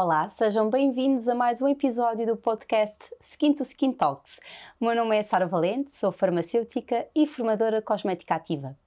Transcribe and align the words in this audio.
Olá, 0.00 0.28
sejam 0.28 0.70
bem-vindos 0.70 1.26
a 1.26 1.34
mais 1.34 1.60
um 1.60 1.66
episódio 1.66 2.24
do 2.24 2.36
podcast 2.36 3.12
Skin 3.20 3.52
to 3.52 3.64
Skin 3.64 3.90
Talks. 3.90 4.38
O 4.78 4.84
meu 4.84 4.94
nome 4.94 5.16
é 5.16 5.24
Sara 5.24 5.44
Valente, 5.44 5.92
sou 5.92 6.12
farmacêutica 6.12 7.08
e 7.16 7.26
formadora 7.26 7.82
cosmética 7.82 8.36
ativa. 8.36 8.78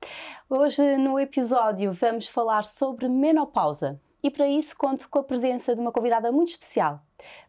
Hoje, 0.49 0.95
no 0.95 1.19
episódio, 1.19 1.91
vamos 1.91 2.29
falar 2.29 2.63
sobre 2.63 3.09
menopausa 3.09 3.99
e 4.23 4.31
para 4.31 4.47
isso 4.47 4.73
conto 4.77 5.09
com 5.09 5.19
a 5.19 5.23
presença 5.23 5.75
de 5.75 5.81
uma 5.81 5.91
convidada 5.91 6.31
muito 6.31 6.51
especial, 6.51 7.01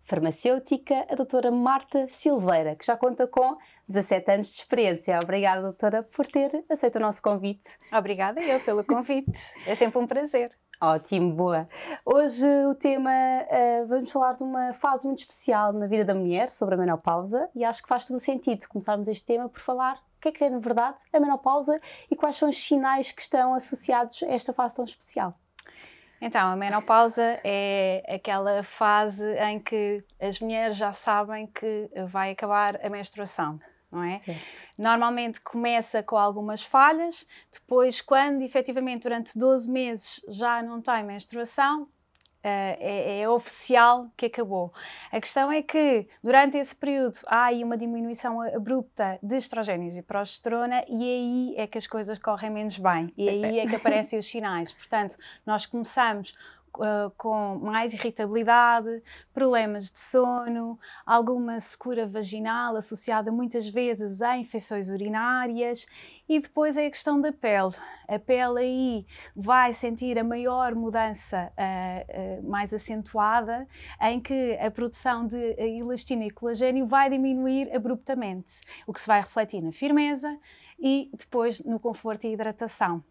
farmacêutica, 0.03 1.07
a 1.09 1.15
doutora 1.15 1.53
Marta 1.53 2.09
Silveira, 2.11 2.75
que 2.75 2.85
já 2.85 2.97
conta 2.97 3.29
com 3.29 3.57
17 3.87 4.29
anos 4.33 4.49
de 4.49 4.59
experiência. 4.59 5.17
Obrigada, 5.23 5.63
doutora, 5.63 6.03
por 6.03 6.27
ter 6.27 6.65
aceito 6.69 6.97
o 6.97 7.01
nosso 7.01 7.23
convite. 7.23 7.79
Obrigada 7.97 8.41
eu 8.41 8.59
pelo 8.59 8.83
convite. 8.83 9.39
É 9.69 9.77
sempre 9.77 10.01
um 10.01 10.07
prazer. 10.09 10.51
Ótimo, 10.85 11.33
boa. 11.33 11.69
Hoje 12.05 12.45
o 12.69 12.75
tema, 12.75 13.13
uh, 13.13 13.87
vamos 13.87 14.11
falar 14.11 14.33
de 14.33 14.43
uma 14.43 14.73
fase 14.73 15.07
muito 15.07 15.21
especial 15.21 15.73
na 15.73 15.87
vida 15.87 16.07
da 16.07 16.13
mulher, 16.13 16.51
sobre 16.51 16.75
a 16.75 16.79
menopausa, 16.79 17.49
e 17.55 17.65
acho 17.65 17.81
que 17.81 17.89
faz 17.89 18.05
todo 18.05 18.17
o 18.17 18.21
sentido 18.21 18.67
começarmos 18.67 19.07
este 19.07 19.25
tema 19.25 19.49
por 19.49 19.61
falar 19.61 19.95
o 20.17 20.21
que 20.21 20.31
é 20.31 20.33
que 20.33 20.43
é, 20.43 20.51
na 20.51 20.59
verdade, 20.59 20.97
a 21.13 21.21
menopausa 21.21 21.81
e 22.11 22.17
quais 22.17 22.35
são 22.35 22.49
os 22.49 22.57
sinais 22.59 23.13
que 23.13 23.23
estão 23.23 23.55
associados 23.55 24.25
a 24.25 24.27
esta 24.27 24.53
fase 24.53 24.75
tão 24.75 24.85
especial. 24.85 25.39
Então, 26.21 26.51
a 26.51 26.57
menopausa 26.57 27.39
é 27.45 28.03
aquela 28.13 28.65
fase 28.65 29.37
em 29.37 29.61
que 29.61 30.03
as 30.21 30.41
mulheres 30.41 30.77
já 30.77 30.93
sabem 30.93 31.47
que 31.47 31.89
vai 32.09 32.33
acabar 32.33 32.85
a 32.85 32.91
menstruação 32.91 33.61
não 33.93 34.03
é? 34.03 34.19
Certo. 34.19 34.41
Normalmente 34.79 35.41
começa 35.41 36.03
com 36.03 36.17
algumas 36.17 36.63
falhas, 36.63 37.29
depois, 37.53 38.01
quando 38.01 38.41
efetivamente 38.41 39.03
durante 39.03 39.39
12 39.39 39.71
meses 39.71 40.25
já 40.29 40.63
não 40.63 40.81
tem 40.81 41.05
menstruação, 41.05 41.87
Uh, 42.45 42.75
é, 42.81 43.21
é, 43.21 43.29
oficial 43.29 44.09
que 44.17 44.27
acabou. 44.27 44.73
A 45.13 45.21
questão 45.21 45.53
é 45.53 45.63
que 45.63 46.09
durante 46.21 46.57
esse 46.57 46.75
período 46.75 47.21
há 47.27 47.45
aí 47.45 47.63
uma 47.63 47.79
diminuição 47.79 48.41
abrupta 48.41 49.17
de 49.23 49.37
estrogénios 49.37 49.97
e 49.97 50.03
progesterona 50.03 50.85
e 50.89 51.05
aí 51.05 51.55
é 51.57 51.69
que 51.69 51.79
as 51.79 51.87
coisas 51.87 52.19
correm 52.19 52.51
menos 52.51 52.77
bem 52.77 53.13
e 53.17 53.29
aí 53.29 53.61
é. 53.61 53.65
é 53.65 53.69
que 53.69 53.77
aparecem 53.77 54.19
os 54.19 54.27
sinais. 54.27 54.73
Portanto, 54.73 55.17
nós 55.47 55.67
começamos 55.67 56.35
uh, 56.77 57.11
com 57.17 57.59
mais 57.59 57.93
irritabilidade, 57.93 59.03
problemas 59.33 59.91
de 59.91 59.99
sono, 59.99 60.79
alguma 61.05 61.61
secura 61.61 62.07
vaginal 62.07 62.77
associada 62.77 63.31
muitas 63.31 63.69
vezes 63.69 64.23
a 64.23 64.37
infecções 64.37 64.89
urinárias 64.89 65.87
e 66.29 66.41
depois 66.41 66.77
é 66.77 66.87
a 66.87 66.91
questão 66.91 67.21
da 67.21 67.33
pele. 67.33 67.75
A 68.09 68.19
pele 68.19 68.59
aí 68.59 69.07
vai 69.35 69.73
sentir 69.73 70.19
a 70.19 70.25
maior 70.25 70.75
mudança 70.75 71.53
uh, 71.53 72.41
uh, 72.41 72.51
mais 72.51 72.73
acentuada, 72.73 73.67
em 74.01 74.21
que 74.21 74.57
a 74.61 74.71
produção 74.71 75.27
de 75.27 75.55
elastina 75.59 76.25
e 76.25 76.31
colagênio 76.31 76.87
vai 76.87 77.11
diminuir 77.11 77.75
abruptamente, 77.75 78.61
o 78.87 78.93
que 78.93 79.01
se 79.01 79.07
vai 79.07 79.21
refletir 79.21 79.61
na 79.61 79.73
firmeza 79.73 80.39
e 80.79 81.11
depois 81.13 81.65
no 81.65 81.79
conforto 81.79 82.27
e 82.27 82.33
hidratação. 82.33 83.03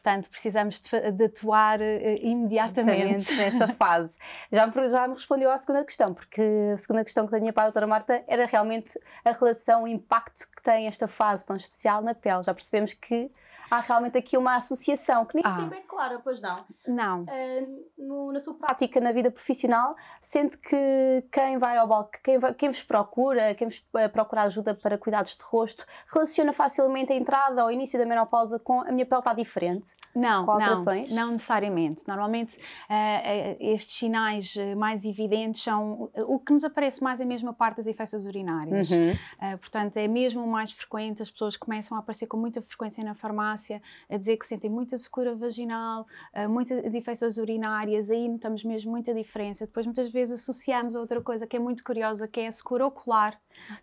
Portanto, 0.00 0.30
precisamos 0.30 0.80
de, 0.80 1.10
de 1.10 1.24
atuar 1.24 1.80
uh, 1.80 1.82
imediatamente 2.22 3.34
nessa 3.34 3.66
fase. 3.74 4.16
Já 4.52 4.64
me, 4.64 4.88
já 4.88 5.08
me 5.08 5.14
respondeu 5.14 5.50
à 5.50 5.56
segunda 5.56 5.84
questão, 5.84 6.14
porque 6.14 6.40
a 6.72 6.78
segunda 6.78 7.02
questão 7.02 7.26
que 7.26 7.36
tinha 7.36 7.52
para 7.52 7.64
a 7.64 7.66
doutora 7.66 7.86
Marta 7.86 8.22
era 8.28 8.46
realmente 8.46 8.98
a 9.24 9.32
relação, 9.32 9.82
o 9.82 9.88
impacto 9.88 10.46
que 10.54 10.62
tem 10.62 10.86
esta 10.86 11.08
fase 11.08 11.44
tão 11.44 11.56
especial 11.56 12.00
na 12.00 12.14
pele. 12.14 12.44
Já 12.44 12.54
percebemos 12.54 12.94
que 12.94 13.28
há 13.68 13.80
realmente 13.80 14.16
aqui 14.16 14.38
uma 14.38 14.54
associação 14.54 15.24
que 15.24 15.34
nem 15.34 15.44
ah. 15.44 15.50
sempre 15.50 15.78
clara, 15.98 16.20
pois 16.22 16.40
não? 16.40 16.54
Não. 16.86 17.22
Uh, 17.22 17.84
no, 17.98 18.32
na 18.32 18.38
sua 18.38 18.54
prática, 18.54 19.00
na 19.00 19.10
vida 19.10 19.32
profissional, 19.32 19.96
sente 20.20 20.56
que 20.56 21.24
quem 21.32 21.58
vai 21.58 21.76
ao 21.76 21.88
balcão, 21.88 22.20
quem, 22.22 22.38
quem 22.54 22.70
vos 22.70 22.84
procura, 22.84 23.52
quem 23.56 23.66
vos 23.66 23.78
uh, 23.78 24.08
procura 24.12 24.42
ajuda 24.42 24.74
para 24.74 24.96
cuidados 24.96 25.36
de 25.36 25.42
rosto, 25.42 25.84
relaciona 26.14 26.52
facilmente 26.52 27.12
a 27.12 27.16
entrada 27.16 27.64
ou 27.64 27.72
início 27.72 27.98
da 27.98 28.06
menopausa 28.06 28.60
com 28.60 28.82
a 28.82 28.92
minha 28.92 29.04
pele 29.04 29.18
está 29.18 29.34
diferente? 29.34 29.92
Não, 30.14 30.46
com 30.46 30.52
alterações? 30.52 31.10
não, 31.12 31.26
não 31.26 31.32
necessariamente. 31.32 32.02
Normalmente 32.06 32.56
uh, 32.56 33.56
estes 33.58 33.96
sinais 33.96 34.54
mais 34.76 35.04
evidentes 35.04 35.64
são 35.64 36.10
o 36.14 36.38
que 36.38 36.52
nos 36.52 36.62
aparece 36.62 37.02
mais 37.02 37.20
é 37.20 37.24
mesmo 37.24 37.50
a 37.50 37.52
parte 37.52 37.78
das 37.78 37.88
infecções 37.88 38.24
urinárias. 38.24 38.88
Uhum. 38.90 39.58
portanto, 39.60 39.96
é 39.96 40.06
mesmo 40.06 40.46
mais 40.46 40.70
frequente, 40.70 41.22
as 41.22 41.30
pessoas 41.30 41.56
começam 41.56 41.96
a 41.96 42.00
aparecer 42.00 42.26
com 42.26 42.36
muita 42.36 42.62
frequência 42.62 43.02
na 43.02 43.14
farmácia 43.14 43.82
a 44.08 44.16
dizer 44.16 44.36
que 44.36 44.46
sentem 44.46 44.70
muita 44.70 44.96
secura 44.96 45.34
vaginal, 45.34 45.87
uh, 46.02 46.48
muitas 46.48 46.94
infecções 46.94 47.38
urinárias, 47.38 48.10
aí 48.10 48.28
notamos 48.28 48.64
mesmo 48.64 48.90
muita 48.90 49.14
diferença. 49.14 49.66
Depois, 49.66 49.86
muitas 49.86 50.10
vezes, 50.10 50.40
associamos 50.40 50.94
a 50.94 51.00
outra 51.00 51.20
coisa 51.20 51.46
que 51.46 51.56
é 51.56 51.60
muito 51.60 51.82
curiosa, 51.82 52.26
que 52.28 52.40
é 52.40 52.46
a 52.46 52.52
secura 52.52 52.86
ocular 52.86 53.38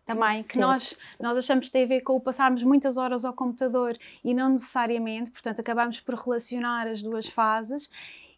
também, 0.06 0.44
que 0.44 0.58
nós, 0.58 0.98
nós 1.20 1.38
achamos 1.38 1.68
que 1.68 1.72
tem 1.72 1.84
a 1.84 1.88
ver 1.88 2.02
com 2.02 2.16
o 2.16 2.22
passarmos 2.22 2.64
muitas 2.64 2.98
horas 2.98 3.26
ao 3.26 3.34
computador 3.34 3.98
e 4.24 4.34
não 4.34 4.50
necessariamente, 4.50 5.32
portanto, 5.32 5.60
acabamos 5.60 6.00
por 6.00 6.16
relacionar 6.16 6.88
as 6.88 7.02
duas 7.02 7.28
fases 7.28 7.90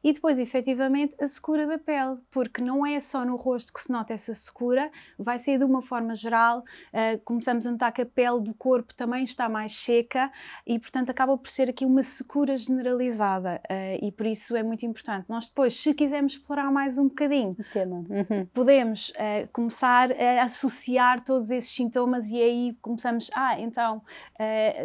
e 0.08 0.14
depois, 0.14 0.40
efetivamente, 0.40 1.14
a 1.22 1.28
secura 1.28 1.68
da 1.68 1.78
pele, 1.78 2.16
porque 2.32 2.62
não 2.62 2.86
é 2.86 2.98
só 2.98 3.26
no 3.26 3.36
rosto 3.36 3.74
que 3.74 3.82
se 3.82 3.92
nota 3.92 4.14
essa 4.14 4.34
secura, 4.34 4.90
vai 5.20 5.38
ser 5.38 5.58
de 5.58 5.66
uma 5.66 5.82
forma 5.82 6.16
geral. 6.16 6.60
Uh, 6.94 7.20
começamos 7.26 7.68
a 7.68 7.72
notar 7.72 7.92
que 7.92 8.04
a 8.04 8.06
pele 8.06 8.40
do 8.40 8.54
corpo 8.54 8.94
também 8.94 9.26
está 9.26 9.50
mais 9.50 9.74
seca 9.74 10.32
e, 10.66 10.80
portanto, 10.80 11.10
acaba 11.10 11.38
por 11.38 11.50
ser 11.50 11.68
aqui 11.68 11.86
uma 11.86 12.02
secura 12.04 12.56
generalizada 12.56 13.62
uh, 13.70 14.06
e 14.06 14.10
por 14.14 14.28
isso 14.28 14.56
é 14.56 14.64
muito 14.64 14.86
importante. 14.86 15.26
Nós 15.28 15.48
depois, 15.48 15.78
se 15.78 15.94
quisermos 15.94 16.36
explorar 16.36 16.72
mais 16.72 16.98
um 16.98 17.10
bocadinho, 17.10 17.58
o 17.60 17.64
tema. 17.66 17.98
Uhum. 17.98 18.46
podemos 18.54 19.10
uh, 19.10 19.50
começar 19.52 20.10
a 20.14 20.44
associar 20.44 21.22
todos 21.22 21.52
esses 21.52 21.70
sintomas 21.70 22.30
e 22.30 22.42
aí 22.42 22.78
começamos, 22.82 23.30
ah, 23.36 23.60
então, 23.60 24.02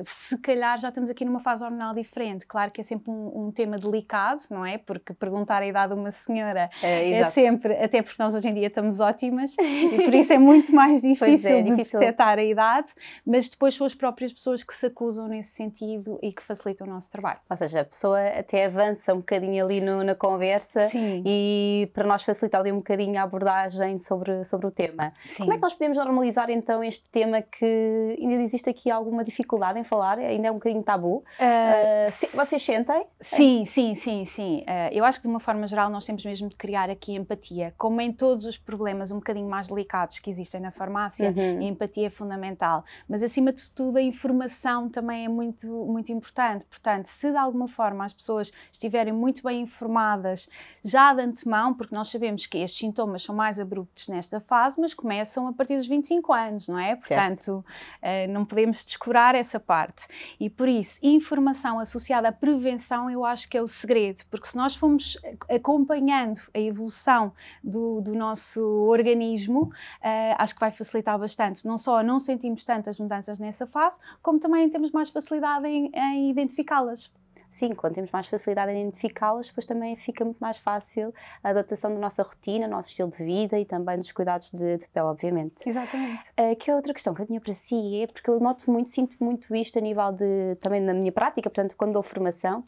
se 0.05 0.37
calhar 0.39 0.81
já 0.81 0.89
estamos 0.89 1.11
aqui 1.11 1.25
numa 1.25 1.39
fase 1.39 1.63
hormonal 1.63 1.95
diferente. 1.95 2.45
Claro 2.45 2.73
que 2.73 2.81
é 2.81 2.85
sempre 2.85 3.09
um, 3.09 3.47
um 3.47 3.53
tema 3.53 3.79
delicado, 3.79 4.43
não 4.51 4.67
é? 4.67 4.79
Porque 4.79 5.12
porque 5.15 5.33
perguntar 5.33 5.63
a 5.63 5.67
idade 5.67 5.95
de 5.95 6.01
uma 6.01 6.11
senhora 6.11 6.71
é, 6.83 7.11
é, 7.11 7.31
sempre, 7.31 7.75
até 7.75 8.03
porque 8.03 8.23
nós 8.23 8.35
hoje 8.35 8.49
em 8.49 8.55
dia 8.55 8.67
estamos 8.67 9.01
ótimas 9.01 9.57
e 9.59 10.05
por 10.05 10.15
isso 10.15 10.33
é 10.33 10.39
muito 10.39 10.75
mais 10.75 11.01
difícil, 11.01 11.51
é, 11.51 11.63
de 11.63 11.71
difícil. 11.71 12.01
detectar 12.01 12.39
a 12.39 12.45
idade, 12.45 12.89
mas 13.27 13.49
depois 13.49 13.75
são 13.75 13.87
as 13.87 13.95
próprias 13.95 14.33
pessoas 14.33 14.63
que 14.63 14.75
se 14.75 14.87
acusam 14.87 15.29
nesse 15.29 15.51
sentido 15.51 16.19
e 16.23 16.33
que 16.33 16.43
facilitam 16.43 16.87
o 16.87 16.91
nosso 16.91 17.11
trabalho. 17.11 17.39
Ou 17.49 17.57
seja, 17.57 17.81
a 17.81 17.85
pessoa 17.85 18.21
até 18.29 18.67
avança 18.67 19.15
um 19.15 19.19
bocadinho 19.19 19.65
ali 19.65 19.81
no, 19.81 20.05
na 20.05 20.15
conversa 20.15 20.89
Sim. 20.89 21.23
e 21.25 21.91
para 21.95 22.07
nós 22.07 22.23
facilitar 22.23 22.61
ali 22.61 22.73
um 22.73 22.77
bocadinho 22.77 23.19
a 23.19 23.23
abordagem 23.23 23.99
sobre, 23.99 24.45
sobre 24.45 24.67
o 24.67 24.71
tema. 24.71 25.13
Sim. 25.29 25.39
Como 25.39 25.53
é 25.53 25.57
que 25.57 25.63
nós 25.63 25.73
podemos 25.73 25.97
normalizar 25.97 26.51
então 26.51 26.83
este 26.83 27.07
tema 27.09 27.43
que 27.43 28.17
ainda 28.19 28.43
existe 28.43 28.69
aqui 28.69 28.91
alguma 28.91 29.25
dificuldade 29.25 29.79
em 29.79 29.85
falar, 29.85 30.19
ainda 30.19 30.49
é 30.49 30.51
um 30.51 30.55
bocadinho 30.55 30.83
tabu? 30.83 31.25
Uh, 31.39 32.09
uh, 32.09 32.37
vocês 32.37 32.63
sentem? 32.63 33.07
Sim, 33.21 33.65
sim, 33.65 33.95
sim, 33.95 34.25
sim. 34.25 34.65
Uh, 34.69 34.93
eu 34.93 35.02
acho 35.05 35.21
que 35.21 35.27
de 35.27 35.29
uma 35.29 35.41
forma 35.41 35.67
geral 35.67 35.91
nós 35.91 36.05
temos 36.05 36.25
mesmo 36.25 36.49
de 36.49 36.57
criar 36.57 36.91
aqui 36.91 37.15
empatia. 37.15 37.75
Como 37.77 38.01
em 38.01 38.13
todos 38.13 38.45
os 38.45 38.57
problemas 38.57 39.11
um 39.11 39.17
bocadinho 39.17 39.49
mais 39.49 39.69
delicados 39.69 40.19
que 40.19 40.31
existem 40.31 40.61
na 40.61 40.71
farmácia, 40.71 41.31
uhum. 41.31 41.59
a 41.61 41.65
empatia 41.65 42.07
é 42.07 42.11
fundamental. 42.11 42.85
Mas 43.09 43.23
acima 43.23 43.53
de 43.53 43.71
tudo 43.71 43.99
a 43.99 44.03
informação 44.03 44.89
também 44.89 45.25
é 45.25 45.29
muito, 45.29 45.67
muito 45.67 46.13
importante. 46.13 46.65
Portanto, 46.65 47.07
se 47.07 47.31
de 47.31 47.37
alguma 47.37 47.69
forma 47.69 48.05
as 48.05 48.13
pessoas 48.13 48.53
estiverem 48.71 49.13
muito 49.13 49.43
bem 49.43 49.61
informadas 49.61 50.49
já 50.85 51.15
de 51.15 51.23
antemão, 51.23 51.75
porque 51.75 51.95
nós 51.95 52.09
sabemos 52.09 52.47
que 52.47 52.59
estes 52.59 52.79
sintomas 52.79 53.23
são 53.23 53.35
mais 53.35 53.59
abruptos 53.61 54.09
nesta 54.09 54.41
fase, 54.41 54.81
mas 54.81 54.95
começam 54.95 55.47
a 55.47 55.53
partir 55.53 55.77
dos 55.77 55.87
25 55.87 56.33
anos, 56.33 56.69
não 56.69 56.79
é? 56.79 56.95
Portanto, 56.95 57.65
uh, 58.03 58.33
não 58.33 58.45
podemos 58.45 58.85
descurar 58.85 59.35
essa 59.35 59.59
parte. 59.59 60.07
E 60.39 60.49
por 60.51 60.69
isso, 60.69 60.99
informação 61.03 61.79
associada 61.79 62.29
à 62.29 62.33
prevenção 62.33 63.11
eu 63.11 63.25
acho 63.25 63.49
que 63.49 63.57
é 63.57 63.63
o 63.63 63.67
segredo, 63.67 64.23
porque 64.31 64.47
se 64.47 64.57
nós 64.57 64.75
formos 64.83 65.17
acompanhando 65.49 66.41
a 66.53 66.59
evolução 66.59 67.33
do, 67.63 68.01
do 68.01 68.17
nosso 68.17 68.61
organismo, 68.61 69.67
uh, 70.01 70.35
acho 70.39 70.55
que 70.55 70.61
vai 70.61 70.73
facilitar 70.73 71.17
bastante. 71.17 71.65
Não 71.65 71.79
só 71.79 72.03
não 72.03 72.19
sentimos 72.19 72.65
tantas 72.65 72.99
mudanças 72.99 73.39
nessa 73.39 73.65
fase, 73.65 74.01
como 74.21 74.41
também 74.41 74.69
temos 74.69 74.91
mais 74.91 75.09
facilidade 75.09 75.69
em, 75.69 75.93
em 75.95 76.31
identificá-las 76.31 77.13
sim, 77.53 77.75
quando 77.75 77.95
temos 77.95 78.11
mais 78.11 78.27
facilidade 78.27 78.73
em 78.73 78.81
identificá-las, 78.81 79.47
depois 79.49 79.67
também 79.67 79.95
fica 79.95 80.25
muito 80.25 80.39
mais 80.39 80.57
fácil 80.57 81.15
a 81.45 81.51
adaptação 81.51 81.93
da 81.93 82.01
nossa 82.01 82.23
rotina, 82.23 82.67
nosso 82.67 82.89
estilo 82.89 83.11
de 83.11 83.23
vida 83.23 83.59
e 83.59 83.65
também 83.65 83.99
dos 83.99 84.11
cuidados 84.11 84.51
de, 84.51 84.79
de 84.79 84.89
pele, 84.89 85.07
obviamente. 85.07 85.69
Exatamente. 85.69 86.23
Uh, 86.41 86.57
que 86.57 86.71
é 86.71 86.75
outra 86.75 86.95
questão 86.95 87.13
que 87.13 87.21
eu 87.21 87.27
tinha 87.27 87.41
para 87.41 87.53
si 87.53 88.03
é 88.03 88.07
porque 88.07 88.29
eu 88.31 88.41
noto 88.41 88.71
muito, 88.71 88.89
sinto 88.89 89.17
muito 89.21 89.55
isto 89.55 89.79
a 89.79 89.83
nível 89.83 90.11
de, 90.13 90.57
também 90.61 90.81
na 90.81 90.95
minha 90.95 91.13
prática, 91.13 91.51
portanto, 91.51 91.77
quando 91.77 91.93
dou 91.93 92.03
formação, 92.03 92.65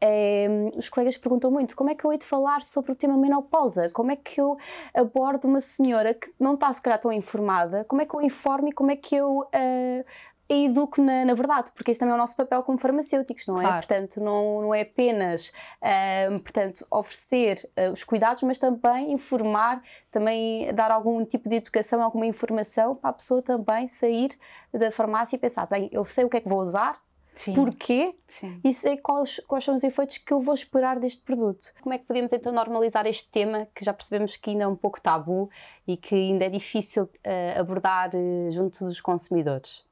é, 0.00 0.48
os 0.76 0.88
colegas 0.88 1.16
perguntam 1.16 1.50
muito 1.50 1.76
como 1.76 1.90
é 1.90 1.94
que 1.94 2.04
eu 2.04 2.12
hei 2.12 2.18
de 2.18 2.26
falar 2.26 2.62
sobre 2.62 2.90
o 2.90 2.94
tema 2.94 3.16
menopausa, 3.16 3.88
como 3.90 4.10
é 4.10 4.16
que 4.16 4.40
eu 4.40 4.58
abordo 4.92 5.46
uma 5.46 5.60
senhora 5.60 6.12
que 6.12 6.32
não 6.40 6.54
está 6.54 6.72
se 6.72 6.82
calhar 6.82 6.98
tão 6.98 7.12
informada, 7.12 7.84
como 7.84 8.02
é 8.02 8.04
que 8.04 8.14
eu 8.14 8.20
informo 8.20 8.68
e 8.68 8.72
como 8.72 8.90
é 8.90 8.96
que 8.96 9.14
eu 9.14 9.40
uh, 9.40 10.04
e 10.48 10.66
educo 10.66 11.00
na, 11.02 11.24
na, 11.24 11.34
verdade, 11.34 11.70
porque 11.74 11.90
esse 11.90 11.98
também 11.98 12.12
é 12.12 12.14
o 12.14 12.18
nosso 12.18 12.36
papel 12.36 12.62
como 12.62 12.76
farmacêuticos, 12.78 13.46
não 13.46 13.56
é? 13.56 13.62
Claro. 13.62 13.76
Portanto, 13.76 14.20
não, 14.20 14.62
não 14.62 14.74
é 14.74 14.82
apenas 14.82 15.48
uh, 15.48 16.38
portanto, 16.40 16.86
oferecer 16.90 17.70
uh, 17.78 17.92
os 17.92 18.04
cuidados, 18.04 18.42
mas 18.42 18.58
também 18.58 19.12
informar, 19.12 19.82
também 20.10 20.72
dar 20.74 20.90
algum 20.90 21.24
tipo 21.24 21.48
de 21.48 21.56
educação, 21.56 22.02
alguma 22.02 22.26
informação 22.26 22.94
para 22.94 23.10
a 23.10 23.12
pessoa 23.14 23.40
também 23.40 23.88
sair 23.88 24.36
da 24.72 24.90
farmácia 24.90 25.36
e 25.36 25.38
pensar, 25.38 25.66
bem, 25.66 25.88
eu 25.90 26.04
sei 26.04 26.24
o 26.24 26.28
que 26.28 26.36
é 26.36 26.40
que 26.40 26.48
vou 26.48 26.60
usar, 26.60 27.00
Sim. 27.34 27.54
porquê 27.54 28.14
Sim. 28.28 28.60
e 28.62 28.72
sei 28.72 28.96
quais, 28.96 29.40
quais 29.46 29.64
são 29.64 29.76
os 29.76 29.82
efeitos 29.82 30.18
que 30.18 30.32
eu 30.32 30.40
vou 30.40 30.54
esperar 30.54 31.00
deste 31.00 31.22
produto. 31.22 31.72
Como 31.82 31.94
é 31.94 31.98
que 31.98 32.04
podemos 32.04 32.32
então 32.32 32.52
normalizar 32.52 33.06
este 33.06 33.30
tema 33.30 33.66
que 33.74 33.84
já 33.84 33.92
percebemos 33.92 34.36
que 34.36 34.50
ainda 34.50 34.64
é 34.64 34.66
um 34.66 34.76
pouco 34.76 35.00
tabu 35.00 35.50
e 35.86 35.96
que 35.96 36.14
ainda 36.14 36.44
é 36.44 36.48
difícil 36.48 37.04
uh, 37.04 37.60
abordar 37.60 38.10
junto 38.50 38.84
dos 38.84 39.00
consumidores? 39.00 39.84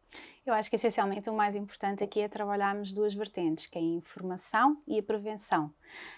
Eu 0.45 0.55
acho 0.55 0.69
que 0.69 0.77
essencialmente 0.77 1.31
o 1.31 1.35
mais 1.35 1.55
importante 1.55 2.03
aqui 2.03 2.21
é 2.21 2.29
trabalharmos 2.29 2.93
duas 2.93 3.15
vertentes, 3.15 3.67
que 3.67 3.79
é 3.79 3.81
a 3.81 3.85
informação 3.85 4.83
e 4.89 4.99
a 4.99 5.03
prevenção. 5.03 5.73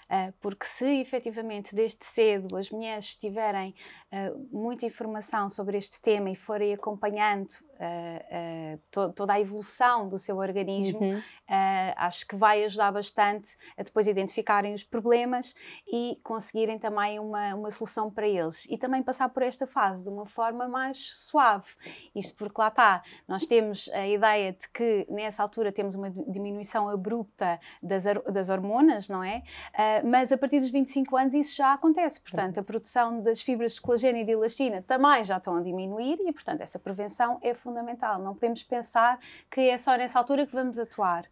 Ah, 0.08 0.32
porque 0.40 0.66
se 0.66 1.00
efetivamente 1.00 1.74
desde 1.74 2.04
cedo 2.04 2.56
as 2.56 2.70
mulheres 2.70 3.16
tiverem 3.16 3.74
ah, 4.12 4.32
muita 4.52 4.86
informação 4.86 5.48
sobre 5.48 5.76
este 5.76 6.00
tema 6.00 6.30
e 6.30 6.34
forem 6.34 6.74
acompanhando 6.74 7.52
ah, 7.80 8.78
toda 9.14 9.32
a 9.32 9.40
evolução 9.40 10.08
do 10.08 10.18
seu 10.18 10.36
organismo, 10.36 11.00
uhum. 11.00 11.20
acho 11.96 12.26
que 12.26 12.36
vai 12.36 12.64
ajudar 12.64 12.92
bastante 12.92 13.56
a 13.76 13.82
depois 13.82 14.06
identificarem 14.06 14.72
os 14.72 14.84
problemas 14.84 15.54
e 15.86 16.18
conseguirem 16.22 16.78
também 16.78 17.18
uma, 17.18 17.54
uma 17.54 17.70
solução 17.70 18.10
para 18.10 18.28
eles. 18.28 18.66
E 18.70 18.78
também 18.78 19.02
passar 19.02 19.28
por 19.28 19.42
esta 19.42 19.66
fase 19.66 20.04
de 20.04 20.08
uma 20.08 20.26
forma 20.26 20.68
mais 20.68 20.98
suave. 20.98 21.66
Isto 22.14 22.34
porque 22.36 22.60
lá 22.60 22.68
está, 22.68 23.02
nós 23.26 23.46
temos 23.46 23.90
a 23.92 24.06
ideia 24.14 24.52
de 24.52 24.68
que 24.68 25.06
nessa 25.10 25.42
altura 25.42 25.70
temos 25.70 25.94
uma 25.94 26.10
diminuição 26.10 26.88
abrupta 26.88 27.60
das, 27.82 28.04
das 28.32 28.48
hormonas, 28.48 29.08
não 29.08 29.22
é? 29.22 29.42
Uh, 29.72 30.08
mas 30.08 30.32
a 30.32 30.38
partir 30.38 30.60
dos 30.60 30.70
25 30.70 31.16
anos 31.16 31.34
isso 31.34 31.56
já 31.56 31.72
acontece. 31.72 32.20
Portanto, 32.20 32.58
a 32.58 32.62
produção 32.62 33.20
das 33.20 33.40
fibras 33.40 33.74
de 33.74 33.80
colagênio 33.80 34.22
e 34.22 34.24
de 34.24 34.32
elastina 34.32 34.82
também 34.82 35.22
já 35.24 35.36
estão 35.36 35.56
a 35.56 35.62
diminuir 35.62 36.18
e, 36.20 36.32
portanto, 36.32 36.60
essa 36.60 36.78
prevenção 36.78 37.38
é 37.42 37.54
fundamental. 37.54 38.18
Não 38.20 38.34
podemos 38.34 38.62
pensar 38.62 39.18
que 39.50 39.60
é 39.62 39.78
só 39.78 39.96
nessa 39.96 40.18
altura 40.18 40.46
que 40.46 40.52
vamos 40.52 40.78
atuar 40.78 41.26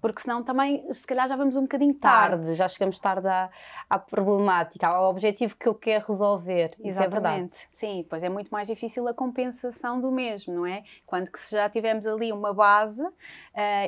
porque 0.00 0.20
senão 0.20 0.42
também, 0.42 0.84
se 0.92 1.06
calhar, 1.06 1.26
já 1.28 1.36
vamos 1.36 1.56
um 1.56 1.62
bocadinho 1.62 1.94
tarde. 1.94 2.44
tarde 2.44 2.54
já 2.54 2.68
chegamos 2.68 2.98
tarde 3.00 3.26
à, 3.26 3.50
à, 3.88 3.98
problemática, 3.98 4.86
ao 4.86 5.10
objetivo 5.10 5.56
que 5.56 5.68
eu 5.68 5.74
quero 5.74 6.06
resolver. 6.06 6.70
Exatamente. 6.78 6.88
Isso 6.88 7.02
é 7.02 7.08
verdade. 7.08 7.54
Sim, 7.70 8.06
pois 8.08 8.22
é 8.22 8.28
muito 8.28 8.48
mais 8.50 8.66
difícil 8.66 9.06
a 9.08 9.14
compensação 9.14 10.00
do 10.00 10.10
mesmo, 10.10 10.54
não 10.54 10.66
é? 10.66 10.84
Quando 11.04 11.30
que 11.30 11.38
se 11.38 11.56
já 11.56 11.68
tivemos 11.68 12.06
ali 12.06 12.32
uma 12.32 12.52
base, 12.52 13.02
uh, 13.02 13.12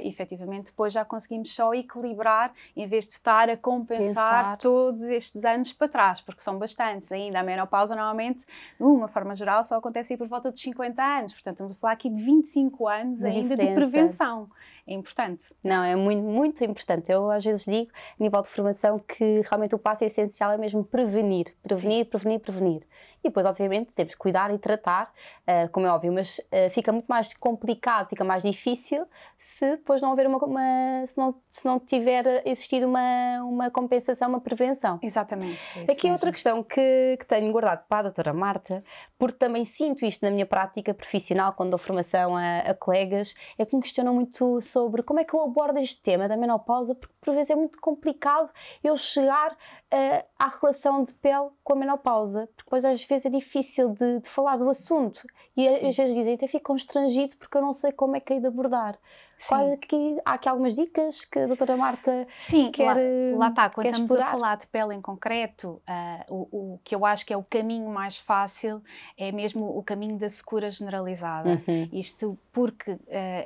efetivamente 0.03 0.67
depois 0.67 0.93
já 0.93 1.05
conseguimos 1.05 1.55
só 1.55 1.73
equilibrar, 1.75 2.53
em 2.77 2.87
vez 2.87 3.07
de 3.07 3.13
estar 3.13 3.49
a 3.49 3.57
compensar 3.57 4.45
Pensar. 4.45 4.59
todos 4.59 5.03
estes 5.03 5.45
anos 5.45 5.73
para 5.73 5.89
trás, 5.89 6.21
porque 6.21 6.41
são 6.41 6.59
bastantes 6.59 7.13
ainda. 7.13 7.41
A 7.41 7.43
menopausa, 7.43 7.95
normalmente, 7.95 8.45
de 8.79 8.85
uma 8.85 9.09
forma 9.09 9.35
geral, 9.35 9.63
só 9.63 9.77
acontece 9.77 10.15
aí 10.15 10.17
por 10.17 10.27
volta 10.27 10.51
dos 10.51 10.61
50 10.61 11.03
anos. 11.03 11.33
Portanto, 11.33 11.55
estamos 11.55 11.73
a 11.73 11.75
falar 11.75 11.93
aqui 11.93 12.11
de 12.11 12.23
25 12.23 12.89
anos 12.89 13.19
de 13.19 13.27
ainda 13.27 13.57
diferença. 13.57 13.69
de 13.69 13.75
prevenção. 13.75 14.51
É 14.89 14.95
importante. 14.95 15.55
Não, 15.63 15.85
é 15.85 15.95
muito, 15.95 16.23
muito 16.23 16.65
importante. 16.65 17.13
Eu 17.13 17.31
às 17.31 17.45
vezes 17.45 17.67
digo, 17.67 17.91
a 18.19 18.23
nível 18.23 18.41
de 18.41 18.49
formação, 18.49 18.99
que 18.99 19.43
realmente 19.43 19.75
o 19.75 19.79
passo 19.79 20.03
essencial 20.03 20.51
é 20.51 20.57
mesmo 20.57 20.83
prevenir, 20.83 21.55
prevenir, 21.63 22.07
prevenir, 22.07 22.41
prevenir. 22.41 22.87
E 23.23 23.29
depois, 23.29 23.45
obviamente, 23.47 23.93
temos 23.93 24.15
que 24.15 24.19
cuidar 24.19 24.53
e 24.53 24.59
tratar, 24.59 25.13
uh, 25.43 25.69
como 25.71 25.87
é 25.87 25.91
óbvio, 25.91 26.13
mas 26.13 26.39
uh, 26.39 26.71
fica 26.71 26.93
muito 26.93 27.07
mais 27.07 27.35
complicado, 27.35 28.09
fica 28.09 28.25
mais 28.25 28.43
difícil 28.43 29.07
se 29.37 29.73
depois 29.73 30.01
não 30.01 30.11
houver 30.11 30.27
uma, 30.27 30.39
uma 30.39 31.07
se, 31.07 31.19
não, 31.19 31.35
se 31.49 31.65
não 31.65 31.79
tiver 31.79 32.43
existido 32.47 32.87
uma, 32.87 33.43
uma 33.43 33.71
compensação, 33.71 34.29
uma 34.29 34.41
prevenção. 34.41 34.99
Exatamente. 35.03 35.59
É 35.89 35.93
Aqui 35.93 36.09
é 36.09 36.13
outra 36.13 36.31
questão 36.31 36.63
que, 36.63 37.17
que 37.19 37.27
tenho 37.27 37.51
guardado 37.53 37.85
para 37.89 37.99
a 37.99 38.03
doutora 38.03 38.33
Marta, 38.33 38.85
porque 39.19 39.39
também 39.39 39.65
sinto 39.65 40.05
isto 40.05 40.25
na 40.25 40.31
minha 40.31 40.47
prática 40.47 40.95
profissional, 40.95 41.53
quando 41.53 41.71
dou 41.71 41.79
formação 41.79 42.37
a, 42.37 42.59
a 42.61 42.75
colegas, 42.75 43.35
é 43.57 43.65
que 43.65 43.75
me 43.75 43.83
questionam 43.83 44.15
muito 44.15 44.61
sobre 44.61 45.03
como 45.03 45.21
é 45.21 45.25
que 45.25 45.35
eu 45.35 45.43
abordo 45.43 45.79
este 45.79 46.03
tema 46.03 46.29
da 46.29 46.37
menopausa, 46.37 46.95
porque 46.95 47.15
por 47.21 47.35
vezes 47.35 47.51
é 47.51 47.57
muito 47.57 47.81
complicado 47.81 48.51
eu 48.83 48.97
chegar 48.97 49.53
uh, 49.53 50.25
à 50.39 50.49
relação 50.61 51.03
de 51.03 51.13
pele 51.15 51.49
com 51.65 51.73
a 51.73 51.77
menopausa, 51.77 52.47
porque 52.49 52.65
depois 52.65 52.85
às 52.85 53.03
vezes 53.09 53.27
é 53.27 53.31
difícil 53.31 53.91
de, 53.91 54.21
de 54.21 54.29
falar 54.29 54.57
do 54.57 54.69
assunto 54.69 55.27
e 55.57 55.67
às 55.67 55.97
vezes 55.97 56.15
dizem 56.15 56.35
até 56.35 56.47
fico 56.47 56.73
constrangido 56.73 57.37
porque 57.39 57.57
eu 57.57 57.63
não 57.63 57.73
sei 57.73 57.93
como 57.93 58.17
é 58.17 58.21
que 58.21 58.35
é 58.35 58.41
de 58.41 58.47
abordar. 58.47 58.99
Quase 59.47 59.77
que 59.79 60.19
há 60.25 60.35
aqui 60.35 60.49
algumas 60.49 60.75
dicas 60.75 61.25
que 61.25 61.39
a 61.39 61.47
doutora 61.47 61.77
Marta 61.77 62.27
Sim, 62.39 62.71
quer 62.71 62.95
lá, 63.33 63.39
lá 63.39 63.49
está, 63.49 63.71
quando 63.71 63.87
estamos 63.87 64.11
explorar. 64.11 64.29
a 64.29 64.31
falar 64.33 64.57
de 64.57 64.67
pele 64.67 64.95
em 64.95 65.01
concreto, 65.01 65.81
uh, 65.89 66.35
o, 66.35 66.75
o, 66.75 66.81
que 66.83 66.95
eu 66.95 67.05
acho 67.05 67.25
que 67.25 67.33
é 67.33 67.37
o 67.37 67.45
caminho 67.45 67.89
mais 67.89 68.17
fácil 68.17 68.83
é 69.17 69.31
mesmo 69.31 69.65
o 69.79 69.83
caminho 69.83 70.17
da 70.17 70.29
secura 70.29 70.71
generalizada. 70.71 71.63
Uhum. 71.67 71.89
Isto 71.93 72.39
porque, 72.53 72.93
uh, 72.93 72.99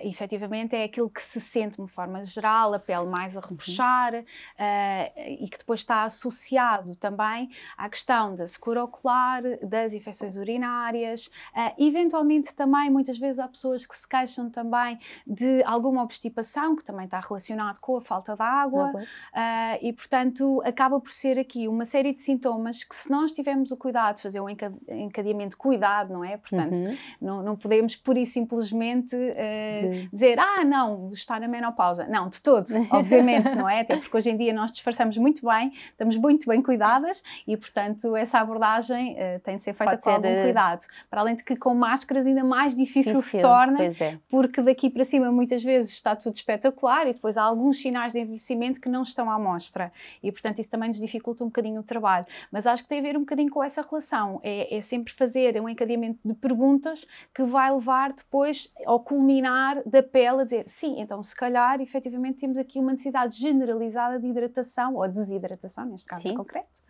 efetivamente, 0.03 0.75
é 0.75 0.85
aquilo 0.85 1.11
que 1.11 1.21
se 1.21 1.41
sente 1.41 1.77
de 1.77 1.81
uma 1.81 1.89
forma 1.89 2.25
geral, 2.25 2.73
a 2.73 2.79
pele 2.79 3.07
mais 3.07 3.37
a 3.37 3.41
uhum. 3.41 3.47
repuxar 3.51 4.15
uhum. 4.15 4.21
uh, 4.21 5.21
e 5.39 5.49
que 5.49 5.59
depois 5.59 5.81
está 5.81 6.05
associado 6.05 6.97
também 6.97 7.51
à 7.77 7.89
questão 7.89 8.35
da 8.35 8.47
secura 8.47 8.85
ocular, 8.85 9.43
das 9.63 9.93
infecções 9.93 10.37
urinárias, 10.37 11.27
uh, 11.27 11.75
eventualmente 11.79 12.55
também, 12.55 12.91
muitas 12.91 13.19
vezes 13.19 13.39
há 13.39 13.49
pessoas 13.49 13.85
que 13.85 13.95
se 13.95 14.09
queixam 14.09 14.49
também 14.49 14.99
de 15.27 15.63
alguma 15.83 16.03
obstipação, 16.03 16.77
que 16.77 16.85
também 16.85 17.05
está 17.07 17.21
relacionado 17.21 17.81
com 17.81 17.97
a 17.97 18.01
falta 18.01 18.35
de 18.35 18.43
água, 18.43 18.93
uh, 18.95 19.79
e 19.81 19.93
portanto 19.93 20.63
acaba 20.65 21.01
por 21.01 21.11
ser 21.11 21.39
aqui 21.39 21.67
uma 21.67 21.85
série 21.85 22.15
de 22.15 22.23
sintomas 22.23 22.85
que 22.85 22.95
se 22.95 23.11
nós 23.11 23.33
tivermos 23.33 23.73
o 23.73 23.77
cuidado 23.77 24.17
de 24.17 24.23
fazer 24.23 24.41
um 24.41 24.49
encadeamento 24.49 25.51
de 25.51 25.57
cuidado, 25.57 26.13
não 26.13 26.25
é? 26.25 26.37
Portanto, 26.37 26.77
uhum. 26.77 26.97
não, 27.21 27.43
não, 27.43 27.57
podemos 27.57 27.97
pura 27.97 28.19
e 28.19 28.27
simplesmente 28.27 29.17
uh, 29.17 30.09
dizer, 30.13 30.39
ah, 30.39 30.65
não, 30.65 31.13
está 31.13 31.39
na 31.41 31.49
menopausa. 31.49 32.07
Não, 32.07 32.29
de 32.29 32.41
todo, 32.41 32.67
obviamente, 32.91 33.55
não 33.55 33.69
é? 33.69 33.81
Até 33.81 33.97
porque 33.97 34.17
hoje 34.17 34.31
em 34.31 34.37
dia 34.37 34.53
nós 34.53 34.73
disfarçamos 34.73 35.17
muito 35.19 35.47
bem, 35.47 35.73
estamos 35.91 36.17
muito 36.17 36.49
bem 36.49 36.63
cuidadas 36.63 37.23
e, 37.47 37.57
portanto, 37.57 38.15
essa 38.17 38.39
abordagem 38.39 39.15
uh, 39.15 39.41
tem 39.41 39.57
de 39.57 39.63
ser 39.63 39.75
feita 39.75 39.93
Pode 39.93 40.03
com 40.03 40.11
ser 40.11 40.17
algum 40.17 40.43
cuidado. 40.43 40.87
Para 41.11 41.21
além 41.21 41.37
de 41.37 41.45
que 41.45 41.57
com 41.57 41.75
máscaras 41.75 42.27
ainda 42.27 42.45
mais 42.45 42.75
difícil, 42.75 42.93
difícil 42.93 43.23
se 43.23 43.41
torna, 43.41 43.85
é. 43.85 44.19
porque 44.29 44.63
daqui 44.63 44.91
para 44.91 45.05
cima 45.05 45.31
muitas 45.33 45.63
vezes 45.63 45.72
está 45.81 46.15
tudo 46.15 46.35
espetacular 46.35 47.07
e 47.07 47.13
depois 47.13 47.37
há 47.37 47.43
alguns 47.43 47.79
sinais 47.79 48.13
de 48.13 48.21
envelhecimento 48.21 48.81
que 48.81 48.89
não 48.89 49.03
estão 49.03 49.31
à 49.31 49.39
mostra 49.39 49.93
e, 50.23 50.31
portanto, 50.31 50.59
isso 50.59 50.71
também 50.71 50.89
nos 50.89 51.01
dificulta 51.01 51.45
um 51.45 51.49
bocadinho 51.49 51.81
o 51.81 51.85
trabalho. 51.85 52.27
Mas 52.51 52.67
acho 52.67 52.83
que 52.83 52.89
tem 52.89 52.99
a 52.99 53.03
ver 53.03 53.17
um 53.17 53.21
bocadinho 53.21 53.51
com 53.51 53.63
essa 53.63 53.83
relação, 53.83 54.41
é, 54.43 54.77
é 54.77 54.81
sempre 54.81 55.13
fazer 55.13 55.61
um 55.61 55.69
encadeamento 55.69 56.19
de 56.25 56.35
perguntas 56.35 57.07
que 57.35 57.43
vai 57.43 57.73
levar 57.73 58.13
depois 58.13 58.73
ao 58.87 59.01
culminar 59.01 59.83
da 59.87 60.03
pele 60.03 60.43
a 60.43 60.45
dizer, 60.45 60.65
sim, 60.69 61.01
então 61.01 61.23
se 61.23 61.35
calhar 61.35 61.81
efetivamente 61.81 62.41
temos 62.41 62.59
aqui 62.59 62.79
uma 62.79 62.93
necessidade 62.93 63.39
generalizada 63.39 64.19
de 64.19 64.27
hidratação 64.27 64.95
ou 64.97 65.09
desidratação, 65.09 65.87
neste 65.87 66.07
caso 66.07 66.23
sim. 66.23 66.31
em 66.31 66.35
concreto 66.35 66.83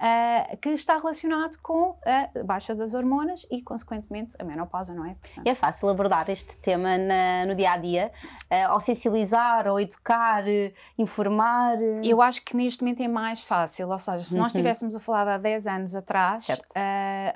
uh, 0.00 0.56
que 0.56 0.70
está 0.70 0.96
relacionado 0.96 1.58
com 1.62 1.96
a 2.04 2.42
baixa 2.42 2.74
das 2.74 2.94
hormonas 2.94 3.46
e, 3.50 3.62
consequentemente, 3.62 4.34
a 4.38 4.44
menopausa, 4.44 4.94
não 4.94 5.04
é? 5.04 5.14
Portanto, 5.20 5.46
é 5.46 5.54
fácil 5.54 5.88
abordar 5.88 6.28
este 6.30 6.58
tema 6.58 6.96
na, 6.96 7.46
no 7.46 7.54
dia 7.54 7.72
a 7.72 7.76
dia, 7.76 8.10
uh, 8.50 8.72
ao 8.72 8.80
sensibilizar, 8.80 9.68
ou 9.68 9.78
educar, 9.78 10.44
uh, 10.44 10.72
informar. 10.98 11.80
Eu 12.02 12.22
acho 12.22 12.44
que 12.44 12.56
neste 12.56 12.82
momento 12.82 13.02
é 13.02 13.08
mais 13.08 13.42
fácil, 13.42 13.88
ou 13.88 13.98
seja, 13.98 14.24
se 14.24 14.36
nós 14.36 14.52
uhum. 14.52 14.58
estivéssemos 14.58 14.96
a 14.96 15.00
falar 15.00 15.28
há 15.28 15.38
10 15.38 15.66
anos 15.66 15.94
atrás, 15.94 16.46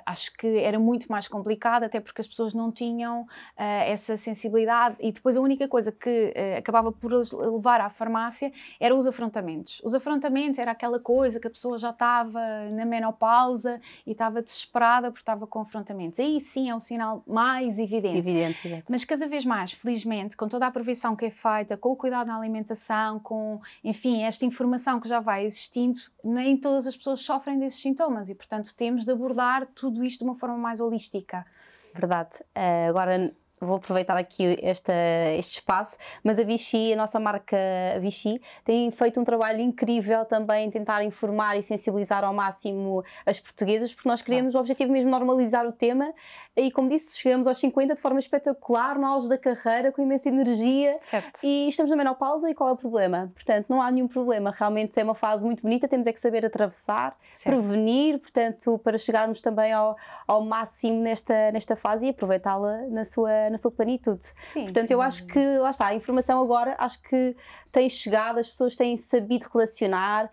acho 0.05 0.33
que 0.37 0.59
era 0.59 0.79
muito 0.79 1.11
mais 1.11 1.27
complicado, 1.27 1.83
até 1.83 1.99
porque 1.99 2.21
as 2.21 2.27
pessoas 2.27 2.53
não 2.53 2.71
tinham 2.71 3.25
essa 3.57 4.17
sensibilidade 4.17 4.95
e 4.99 5.11
depois 5.11 5.37
a 5.37 5.41
única 5.41 5.67
coisa 5.67 5.91
que 5.91 6.33
acabava 6.57 6.91
por 6.91 7.11
levar 7.11 7.81
à 7.81 7.89
farmácia 7.89 8.51
era 8.79 8.95
os 8.95 9.05
afrontamentos. 9.05 9.81
Os 9.83 9.93
afrontamentos 9.93 10.59
era 10.59 10.71
aquela 10.71 10.99
coisa 10.99 11.39
que 11.39 11.47
a 11.47 11.51
pessoa 11.51 11.77
já 11.77 11.89
estava 12.15 12.69
na 12.71 12.85
menopausa 12.85 13.81
e 14.05 14.11
estava 14.11 14.41
desesperada 14.41 15.11
porque 15.11 15.21
estava 15.21 15.45
com 15.45 15.65
confrontamentos. 15.65 16.19
Aí 16.19 16.39
sim 16.39 16.69
é 16.69 16.75
um 16.75 16.79
sinal 16.79 17.23
mais 17.27 17.79
evidente. 17.79 18.17
Evidente, 18.17 18.67
exato. 18.67 18.83
Mas 18.89 19.03
cada 19.03 19.27
vez 19.27 19.43
mais, 19.43 19.71
felizmente, 19.71 20.37
com 20.37 20.47
toda 20.47 20.67
a 20.67 20.71
prevenção 20.71 21.15
que 21.15 21.25
é 21.25 21.31
feita, 21.31 21.75
com 21.75 21.89
o 21.89 21.95
cuidado 21.95 22.27
na 22.27 22.37
alimentação, 22.37 23.19
com, 23.19 23.59
enfim, 23.83 24.23
esta 24.23 24.45
informação 24.45 24.99
que 24.99 25.07
já 25.07 25.19
vai 25.19 25.45
existindo, 25.45 25.99
nem 26.23 26.55
todas 26.55 26.85
as 26.87 26.95
pessoas 26.95 27.21
sofrem 27.21 27.57
desses 27.57 27.81
sintomas 27.81 28.29
e, 28.29 28.35
portanto, 28.35 28.73
temos 28.75 29.03
de 29.05 29.11
abordar 29.11 29.67
tudo 29.73 30.03
isto 30.03 30.19
de 30.19 30.25
uma 30.25 30.35
forma 30.35 30.57
mais 30.57 30.79
holística. 30.79 31.45
Verdade. 31.93 32.37
Uh, 32.55 32.89
agora, 32.89 33.33
vou 33.59 33.77
aproveitar 33.77 34.17
aqui 34.17 34.57
esta, 34.61 34.93
este 35.37 35.53
espaço, 35.53 35.97
mas 36.23 36.39
a 36.39 36.43
Vichy, 36.43 36.93
a 36.93 36.95
nossa 36.95 37.19
marca 37.19 37.57
Vichy, 37.99 38.41
tem 38.63 38.91
feito 38.91 39.19
um 39.19 39.23
trabalho 39.23 39.61
incrível 39.61 40.25
também 40.25 40.67
em 40.67 40.69
tentar 40.69 41.03
informar 41.03 41.57
e 41.57 41.63
sensibilizar 41.63 42.23
ao 42.23 42.33
máximo 42.33 43.03
as 43.25 43.39
portuguesas, 43.39 43.93
porque 43.93 44.09
nós 44.09 44.21
queremos 44.21 44.55
ah. 44.55 44.57
o 44.57 44.61
objetivo 44.61 44.91
mesmo 44.91 45.09
normalizar 45.09 45.65
o 45.65 45.71
tema 45.71 46.13
e 46.57 46.71
como 46.71 46.87
disse, 46.87 47.17
chegamos 47.17 47.47
aos 47.47 47.57
50 47.57 47.95
de 47.95 48.01
forma 48.01 48.17
espetacular, 48.17 48.97
no 48.97 49.05
auge 49.05 49.27
da 49.27 49.37
carreira, 49.37 49.91
com 49.91 50.01
imensa 50.01 50.29
energia 50.29 50.97
certo. 51.03 51.39
e 51.43 51.67
estamos 51.67 51.89
na 51.89 51.97
menopausa 51.97 52.49
e 52.49 52.53
qual 52.53 52.69
é 52.69 52.73
o 52.73 52.77
problema? 52.77 53.31
Portanto, 53.35 53.65
não 53.67 53.81
há 53.81 53.91
nenhum 53.91 54.07
problema, 54.07 54.51
realmente 54.51 54.97
é 54.97 55.03
uma 55.03 55.13
fase 55.13 55.45
muito 55.45 55.61
bonita, 55.63 55.87
temos 55.87 56.07
é 56.07 56.13
que 56.13 56.19
saber 56.19 56.45
atravessar, 56.45 57.17
certo. 57.33 57.57
prevenir, 57.57 58.19
portanto, 58.19 58.79
para 58.79 58.97
chegarmos 58.97 59.41
também 59.41 59.73
ao, 59.73 59.97
ao 60.25 60.45
máximo 60.45 61.01
nesta, 61.01 61.51
nesta 61.51 61.75
fase 61.75 62.07
e 62.07 62.09
aproveitá-la 62.09 62.87
na 62.87 63.03
sua, 63.03 63.49
na 63.49 63.57
sua 63.57 63.71
plenitude. 63.71 64.25
Sim, 64.43 64.63
portanto, 64.63 64.87
sim. 64.87 64.93
eu 64.93 65.01
acho 65.01 65.27
que, 65.27 65.57
lá 65.57 65.71
está, 65.71 65.87
a 65.87 65.95
informação 65.95 66.41
agora 66.41 66.75
acho 66.79 67.01
que 67.01 67.35
tem 67.69 67.89
chegado, 67.89 68.39
as 68.39 68.47
pessoas 68.47 68.77
têm 68.77 68.95
sabido 68.95 69.45
relacionar, 69.53 70.31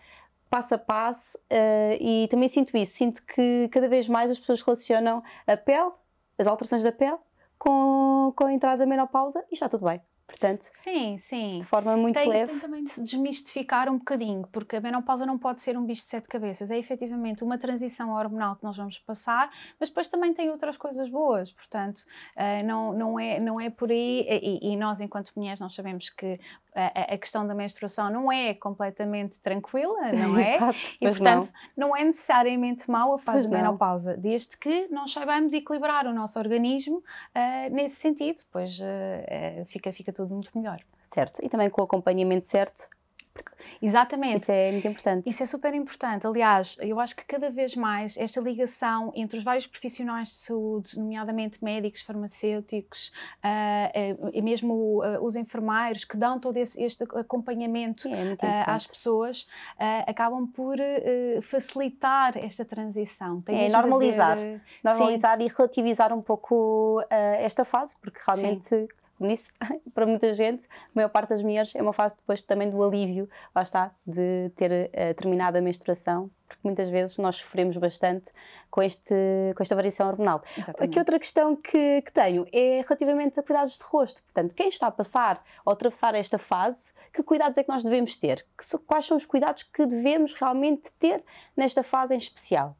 passo 0.49 0.75
a 0.75 0.79
passo 0.79 1.38
uh, 1.38 1.97
e 1.99 2.29
também 2.31 2.47
sinto 2.47 2.76
isso, 2.76 2.93
sinto 2.93 3.23
que 3.25 3.69
cada 3.73 3.88
vez 3.88 4.07
mais 4.07 4.31
as 4.31 4.38
pessoas 4.38 4.61
relacionam 4.61 5.23
a 5.47 5.57
pele, 5.57 5.91
as 6.39 6.47
alterações 6.47 6.83
da 6.83 6.93
pele 6.93 7.19
com, 7.59 8.33
com 8.37 8.45
a 8.45 8.53
entrada 8.53 8.79
da 8.79 8.87
menopausa 8.87 9.45
e 9.51 9.55
está 9.55 9.69
tudo 9.69 9.85
bem. 9.85 10.01
Portanto, 10.33 10.71
sim, 10.73 11.19
sim. 11.19 11.59
de 11.59 11.67
forma 11.67 11.95
muito 11.95 12.19
tem, 12.19 12.29
leve. 12.29 12.53
Tem 12.53 12.61
também 12.61 12.85
de 12.85 12.91
se 12.91 13.03
desmistificar 13.03 13.89
um 13.91 13.99
bocadinho, 13.99 14.49
porque 14.51 14.77
a 14.77 14.81
menopausa 14.81 15.27
não 15.27 15.37
pode 15.37 15.61
ser 15.61 15.77
um 15.77 15.85
bicho 15.85 16.03
de 16.03 16.09
sete 16.09 16.27
cabeças. 16.27 16.71
É 16.71 16.79
efetivamente 16.79 17.45
uma 17.45 17.59
transição 17.59 18.11
hormonal 18.11 18.57
que 18.57 18.65
nós 18.65 18.77
vamos 18.77 18.99
passar, 18.99 19.51
mas 19.79 19.91
depois 19.91 20.09
também 20.09 20.33
tem 20.33 20.51
outras 20.51 20.79
coisas 20.79 21.09
boas. 21.11 21.53
Portanto, 21.53 21.99
uh, 21.99 22.67
não, 22.67 22.93
não, 22.95 23.21
é, 23.21 23.39
não 23.39 23.61
é 23.61 23.69
por 23.69 23.91
aí. 23.91 24.27
E, 24.27 24.73
e, 24.73 24.77
nós, 24.77 25.01
enquanto 25.01 25.33
mulheres, 25.37 25.61
nós 25.61 25.75
sabemos 25.75 26.09
que 26.09 26.41
a, 26.75 27.15
a, 27.15 27.19
questão 27.19 27.47
da 27.47 27.55
menstruação 27.55 28.11
não 28.11 28.33
é 28.33 28.55
completamente 28.55 29.39
tranquila, 29.41 30.12
não 30.12 30.39
é? 30.39 30.57
Exato, 30.57 30.79
e 31.01 31.09
portanto 31.09 31.53
não. 31.77 31.89
não. 31.89 31.97
é 31.97 32.05
necessariamente 32.05 32.91
mau 32.91 33.15
a 33.15 33.19
fase 33.19 33.49
da 33.49 33.59
menopausa, 33.59 34.17
desde 34.17 34.57
que 34.57 34.89
nós 34.91 35.12
saibamos 35.12 35.53
equilibrar 35.53 36.07
o 36.07 36.15
nosso 36.15 36.39
organismo 36.39 36.99
uh, 36.99 37.75
nesse 37.75 37.97
sentido, 37.97 38.43
pois 38.51 38.81
uh, 38.81 39.65
fica, 39.67 39.93
fica 39.93 40.12
tudo 40.12 40.22
muito 40.26 40.50
melhor. 40.57 40.81
Certo, 41.02 41.45
e 41.45 41.49
também 41.49 41.69
com 41.69 41.81
o 41.81 41.85
acompanhamento 41.85 42.45
certo 42.45 42.88
Exatamente. 43.81 44.43
Isso 44.43 44.52
é 44.52 44.73
muito 44.73 44.88
importante. 44.88 45.29
Isso 45.29 45.43
é 45.43 45.47
super 45.47 45.75
importante. 45.75 46.26
Aliás, 46.26 46.76
eu 46.81 47.00
acho 47.00 47.17
que 47.17 47.25
cada 47.25 47.50
vez 47.50 47.75
mais 47.75 48.17
esta 48.17 48.41
ligação 48.41 49.12
entre 49.14 49.38
os 49.38 49.45
vários 49.45 49.67
profissionais 49.67 50.29
de 50.29 50.35
saúde, 50.35 50.99
nomeadamente 50.99 51.62
médicos, 51.62 52.02
farmacêuticos 52.02 53.12
uh, 53.43 54.26
uh, 54.26 54.31
e 54.33 54.43
mesmo 54.43 55.02
uh, 55.02 55.25
os 55.25 55.37
enfermeiros 55.37 56.05
que 56.05 56.17
dão 56.17 56.38
todo 56.38 56.57
esse, 56.57 56.81
este 56.83 57.05
acompanhamento 57.05 58.09
é 58.09 58.64
às 58.67 58.87
pessoas, 58.87 59.47
acabam 60.07 60.47
por 60.47 60.76
facilitar 61.43 62.37
esta 62.37 62.64
transição. 62.64 63.41
Tem 63.41 63.67
é 63.67 63.69
normalizar. 63.69 64.38
Ver, 64.38 64.61
normalizar 64.83 65.38
sim. 65.38 65.45
e 65.45 65.49
relativizar 65.49 66.12
um 66.12 66.21
pouco 66.21 67.02
esta 67.11 67.64
fase, 67.64 67.97
porque 68.00 68.21
realmente 68.26 68.67
sim 68.67 68.88
como 69.23 69.29
disse, 69.29 69.52
para 69.95 70.05
muita 70.05 70.33
gente, 70.33 70.67
a 70.67 70.91
maior 70.95 71.09
parte 71.09 71.29
das 71.29 71.43
mulheres 71.43 71.73
é 71.76 71.81
uma 71.81 71.93
fase 71.93 72.17
depois 72.17 72.43
também 72.43 72.69
do 72.69 72.83
alívio, 72.83 73.31
lá 73.55 73.62
está, 73.62 73.93
de 74.05 74.50
ter 74.57 74.91
uh, 74.91 75.14
terminado 75.14 75.57
a 75.57 75.61
menstruação, 75.61 76.29
porque 76.49 76.61
muitas 76.64 76.91
vezes 76.91 77.17
nós 77.19 77.37
sofremos 77.37 77.76
bastante 77.76 78.33
com, 78.69 78.83
este, 78.83 79.14
com 79.57 79.62
esta 79.62 79.76
variação 79.76 80.09
hormonal. 80.09 80.43
Exatamente. 80.59 80.85
Aqui 80.85 80.99
outra 80.99 81.19
questão 81.21 81.55
que, 81.55 82.02
que 82.02 82.12
tenho 82.12 82.45
é 82.52 82.81
relativamente 82.81 83.38
a 83.38 83.43
cuidados 83.45 83.79
de 83.79 83.85
rosto. 83.85 84.23
Portanto, 84.25 84.57
quem 84.57 84.69
está 84.69 84.88
a 84.88 84.91
passar 84.91 85.43
ou 85.64 85.73
atravessar 85.73 86.17
esta 86.17 86.37
fase, 86.37 86.93
que 87.12 87.23
cuidados 87.23 87.57
é 87.57 87.62
que 87.62 87.69
nós 87.69 87.85
devemos 87.85 88.17
ter? 88.17 88.45
Que, 88.59 88.79
quais 88.79 89.05
são 89.05 89.17
os 89.17 89.25
cuidados 89.25 89.62
que 89.62 89.87
devemos 89.87 90.35
realmente 90.35 90.91
ter 90.99 91.23
nesta 91.57 91.85
fase 91.85 92.12
em 92.12 92.19
especial? 92.19 92.76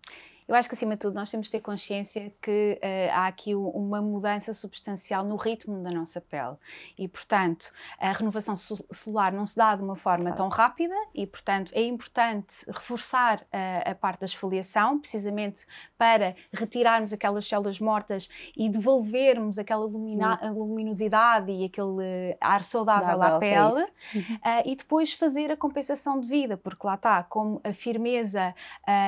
Eu 0.53 0.59
acho 0.59 0.69
que, 0.69 0.75
acima 0.75 0.97
de 0.97 1.01
tudo, 1.01 1.15
nós 1.15 1.31
temos 1.31 1.47
de 1.47 1.53
ter 1.53 1.61
consciência 1.61 2.31
que 2.43 2.79
uh, 2.79 3.11
há 3.15 3.27
aqui 3.27 3.55
uma 3.55 4.03
mudança 4.03 4.53
substancial 4.53 5.25
no 5.25 5.37
ritmo 5.37 5.83
da 5.83 5.91
nossa 5.91 6.21
pele. 6.21 6.57
E, 6.99 7.09
portanto, 7.09 7.73
a 7.99 8.13
renovação 8.13 8.55
celular 8.55 9.33
não 9.33 9.47
se 9.47 9.57
dá 9.57 9.75
de 9.75 9.83
uma 9.83 9.97
forma 9.97 10.25
claro. 10.25 10.37
tão 10.37 10.49
rápida 10.49 10.95
e, 11.15 11.27
portanto, 11.27 11.73
é 11.75 11.83
importante 11.83 12.67
reforçar 12.69 13.41
uh, 13.41 13.91
a 13.91 13.95
parte 13.95 14.21
da 14.21 14.27
esfoliação, 14.27 14.99
precisamente 14.99 15.65
para 15.97 16.37
retirarmos 16.53 17.15
aquelas 17.15 17.47
células 17.47 17.81
mortas 17.81 18.29
e 18.55 18.69
devolvermos 18.69 19.59
aquela 19.59 19.87
lumina 19.87 20.39
luminosidade 20.53 21.51
e 21.51 21.65
aquele 21.65 22.37
ar 22.39 22.63
saudável 22.63 23.23
à 23.23 23.39
pele. 23.39 23.83
Uh, 24.13 24.67
e 24.67 24.77
depois 24.77 25.15
fazer 25.15 25.51
a 25.51 25.57
compensação 25.57 26.21
de 26.21 26.29
vida, 26.29 26.59
porque 26.59 26.87
lá 26.87 26.97
está, 26.97 27.23
como 27.23 27.59
a 27.65 27.73
firmeza 27.73 28.55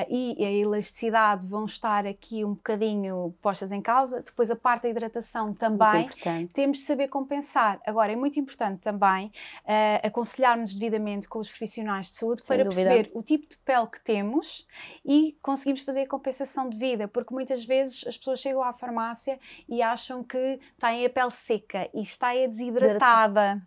e 0.09 0.43
a 0.43 0.51
elasticidade 0.51 1.34
vão 1.43 1.65
estar 1.65 2.07
aqui 2.07 2.45
um 2.45 2.55
bocadinho 2.55 3.35
postas 3.43 3.73
em 3.73 3.81
causa. 3.81 4.23
Depois 4.23 4.51
a 4.51 4.57
parte 4.57 4.83
da 4.83 4.89
hidratação 4.89 5.53
também. 5.53 6.07
Temos 6.53 6.79
de 6.79 6.85
saber 6.85 7.09
compensar. 7.09 7.81
Agora, 7.87 8.13
é 8.13 8.17
muito 8.17 8.39
importante 8.39 8.81
também 8.81 9.29
uh, 9.65 10.07
aconselharmos 10.07 10.75
devidamente 10.75 11.29
com 11.29 11.39
os 11.39 11.49
profissionais 11.49 12.07
de 12.07 12.15
saúde 12.15 12.45
Sem 12.45 12.57
para 12.57 12.65
dúvida. 12.65 12.91
perceber 12.91 13.11
o 13.15 13.23
tipo 13.23 13.49
de 13.49 13.57
pele 13.59 13.87
que 13.87 14.01
temos 14.01 14.67
e 15.05 15.37
conseguimos 15.43 15.83
fazer 15.83 16.03
a 16.03 16.09
compensação 16.09 16.69
de 16.69 16.77
vida, 16.77 17.09
porque 17.09 17.33
muitas 17.35 17.65
vezes 17.65 18.07
as 18.07 18.17
pessoas 18.17 18.41
chegam 18.41 18.63
à 18.63 18.73
farmácia 18.73 19.39
e 19.69 19.83
acham 19.83 20.23
que 20.23 20.61
têm 20.79 21.05
a 21.07 21.11
pele 21.11 21.31
seca 21.31 21.89
e 21.95 22.03
está 22.03 22.35
desidratada. 22.47 23.63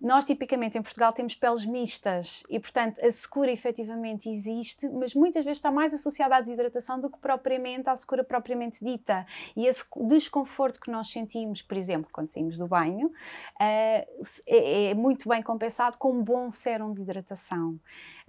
Nós, 0.00 0.24
tipicamente, 0.24 0.78
em 0.78 0.82
Portugal, 0.82 1.12
temos 1.12 1.34
peles 1.34 1.64
mistas 1.64 2.42
e, 2.48 2.58
portanto, 2.58 3.04
a 3.04 3.10
secura 3.10 3.50
efetivamente 3.50 4.28
existe, 4.28 4.88
mas 4.88 5.14
muitas 5.14 5.44
vezes 5.44 5.58
está 5.58 5.70
mais 5.70 5.92
associada 5.94 6.36
à 6.36 6.40
desidratação 6.40 7.00
do 7.02 7.10
que 7.10 7.18
propriamente 7.18 7.90
à 7.90 7.96
secura 7.96 8.24
propriamente 8.24 8.84
dita. 8.84 9.26
E 9.54 9.66
esse 9.66 9.84
desconforto 10.06 10.80
que 10.80 10.90
nós 10.90 11.08
sentimos, 11.10 11.60
por 11.60 11.76
exemplo, 11.76 12.08
quando 12.12 12.28
saímos 12.28 12.56
do 12.58 12.66
banho, 12.66 13.08
uh, 13.08 13.12
é, 13.60 14.90
é, 14.90 14.94
muito 14.94 15.28
bem 15.28 15.42
compensado 15.42 15.98
com 15.98 16.12
um 16.12 16.22
bom 16.22 16.50
sérum 16.50 16.94
de 16.94 17.02
hidratação. 17.02 17.78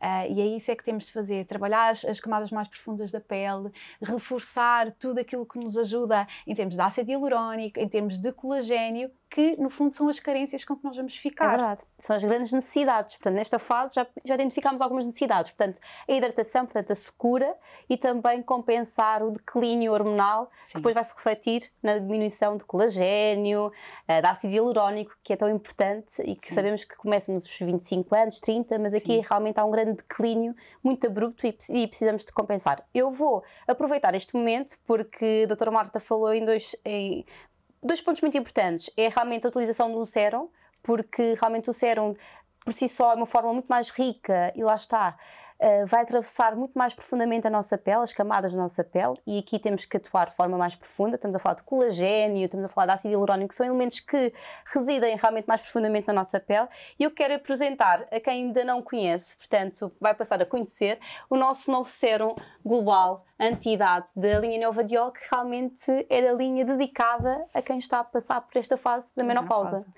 Uh, 0.02 0.28
e 0.30 0.42
é 0.42 0.46
isso 0.48 0.70
é 0.70 0.76
que 0.76 0.84
temos 0.84 1.06
de 1.06 1.14
fazer, 1.14 1.46
trabalhar 1.46 1.90
as, 1.90 2.04
as, 2.04 2.20
camadas 2.20 2.52
mais 2.52 2.68
profundas 2.68 3.12
da 3.12 3.22
pele, 3.22 3.72
reforçar 4.02 4.92
tudo 5.00 5.20
aquilo 5.20 5.46
que 5.46 5.58
nos 5.58 5.78
ajuda 5.78 6.28
em 6.46 6.54
termos 6.54 6.76
de 6.76 6.82
ácido 6.82 7.10
hialurónico, 7.10 7.80
em 7.80 7.88
termos 7.88 8.18
de 8.18 8.32
colagênio, 8.34 9.10
que 9.34 9.60
no 9.60 9.68
fundo 9.68 9.96
são 9.96 10.08
as 10.08 10.20
carências 10.20 10.64
com 10.64 10.76
que 10.76 10.84
nós 10.84 10.96
vamos 10.96 11.18
ficar. 11.18 11.46
É 11.46 11.58
verdade, 11.58 11.84
são 11.98 12.16
as 12.16 12.24
grandes 12.24 12.54
necessidades. 12.54 13.16
Portanto, 13.16 13.34
nesta 13.36 13.58
fase 13.58 13.96
já, 13.96 14.06
já 14.24 14.36
identificámos 14.36 14.80
algumas 14.80 15.08
necessidades. 15.08 15.50
Portanto, 15.50 15.82
a 16.08 16.12
hidratação, 16.12 16.66
portanto, 16.66 16.92
a 16.92 16.96
secura 16.96 17.56
e 17.90 17.98
também 17.98 18.44
compensar 18.44 19.24
o 19.24 19.32
declínio 19.32 19.92
hormonal, 19.92 20.52
Sim. 20.64 20.70
que 20.70 20.76
depois 20.76 20.94
vai 20.94 21.04
se 21.04 21.16
refletir 21.16 21.72
na 21.82 21.98
diminuição 21.98 22.56
de 22.58 22.64
colagênio, 22.64 23.68
uh, 23.68 24.22
de 24.22 24.28
ácido 24.28 24.54
hialurónico, 24.54 25.18
que 25.24 25.34
é 25.34 25.36
tão 25.36 25.50
importante 25.50 26.22
e 26.22 26.36
que 26.36 26.50
Sim. 26.50 26.54
sabemos 26.54 26.84
que 26.84 26.96
começa 26.96 27.34
nos 27.34 27.48
25 27.60 28.14
anos, 28.14 28.40
30, 28.40 28.78
mas 28.78 28.94
aqui 28.94 29.14
Sim. 29.14 29.22
realmente 29.28 29.60
há 29.60 29.66
um 29.66 29.72
grande 29.72 29.94
declínio 29.94 30.56
muito 30.84 31.08
abrupto 31.08 31.48
e, 31.48 31.58
e, 31.72 31.88
precisamos 31.88 32.24
de 32.24 32.32
compensar. 32.32 32.86
Eu 32.94 33.10
vou 33.10 33.44
aproveitar 33.68 34.14
este 34.14 34.36
momento 34.36 34.78
porque 34.86 35.42
a 35.46 35.48
doutora 35.48 35.72
Marta 35.72 36.00
falou 36.00 36.32
em 36.32 36.46
dois, 36.46 36.76
em 36.86 37.26
dois 37.84 38.02
pontos 38.02 38.22
muito 38.22 38.38
importantes. 38.38 38.90
É 38.98 39.10
realmente 39.10 39.46
a 39.46 39.50
utilização 39.50 39.94
um 39.96 40.06
sérum, 40.06 40.50
porque 40.82 41.36
realmente 41.40 41.70
o 41.70 41.74
sérum 41.74 42.14
por 42.64 42.74
si 42.74 42.88
só 42.88 43.12
é 43.12 43.16
uma 43.16 43.26
forma 43.26 43.52
muito 43.52 43.68
mais 43.68 43.90
rica 43.90 44.54
e 44.56 44.64
lá 44.64 44.76
está 44.76 45.18
uh, 45.64 45.86
vai 45.86 46.02
atravessar 46.02 46.56
muito 46.56 46.74
mais 46.78 46.94
profundamente 46.94 47.48
a 47.48 47.50
nossa 47.50 47.78
pele, 47.78 48.04
as 48.04 48.14
camadas 48.14 48.54
da 48.54 48.62
nossa 48.62 48.84
pele, 48.84 49.16
e 49.26 49.40
aqui 49.40 49.58
temos 49.58 49.86
que 49.86 49.98
atuar 49.98 50.26
de 50.26 50.36
forma 50.36 50.58
mais 50.58 50.76
profunda. 50.76 51.16
Estamos 51.16 51.36
a 51.36 51.40
falar 51.40 51.56
de 51.56 51.64
colagênio, 51.64 52.46
estamos 52.46 52.66
a 52.66 52.70
falar 52.70 52.88
de 52.88 52.92
ácido 52.94 53.14
hialurónico, 53.14 53.50
que 53.50 53.56
são 53.56 53.66
elementos 53.66 54.00
que 54.00 54.34
residem 54.74 55.16
realmente 55.16 55.46
mais 55.46 55.62
profundamente 55.62 56.08
na 56.08 56.14
nossa 56.14 56.40
pele. 56.40 56.68
E 57.00 57.04
eu 57.04 57.12
quero 57.12 57.36
apresentar 57.36 58.06
a 58.12 58.20
quem 58.20 58.46
ainda 58.46 58.64
não 58.64 58.82
conhece, 58.82 59.38
portanto, 59.38 59.92
vai 60.00 60.14
passar 60.14 60.42
a 60.42 60.46
conhecer, 60.46 61.00
o 61.30 61.36
nosso 61.36 61.72
novo 61.72 61.90
sérum 61.90 62.36
global 62.66 63.26
anti-idade 63.48 64.08
da 64.16 64.40
linha 64.40 64.66
Nova 64.66 64.84
Diol, 64.84 65.12
que 65.12 65.22
realmente 65.32 66.06
era 66.10 66.32
a 66.32 66.34
linha 66.34 66.66
dedicada 66.66 67.46
a 67.54 67.62
quem 67.62 67.78
está 67.78 68.00
a 68.00 68.04
passar 68.04 68.42
por 68.42 68.58
esta 68.58 68.78
fase 68.78 69.12
da 69.16 69.24
menopausa. 69.24 69.78
menopausa. 69.78 69.94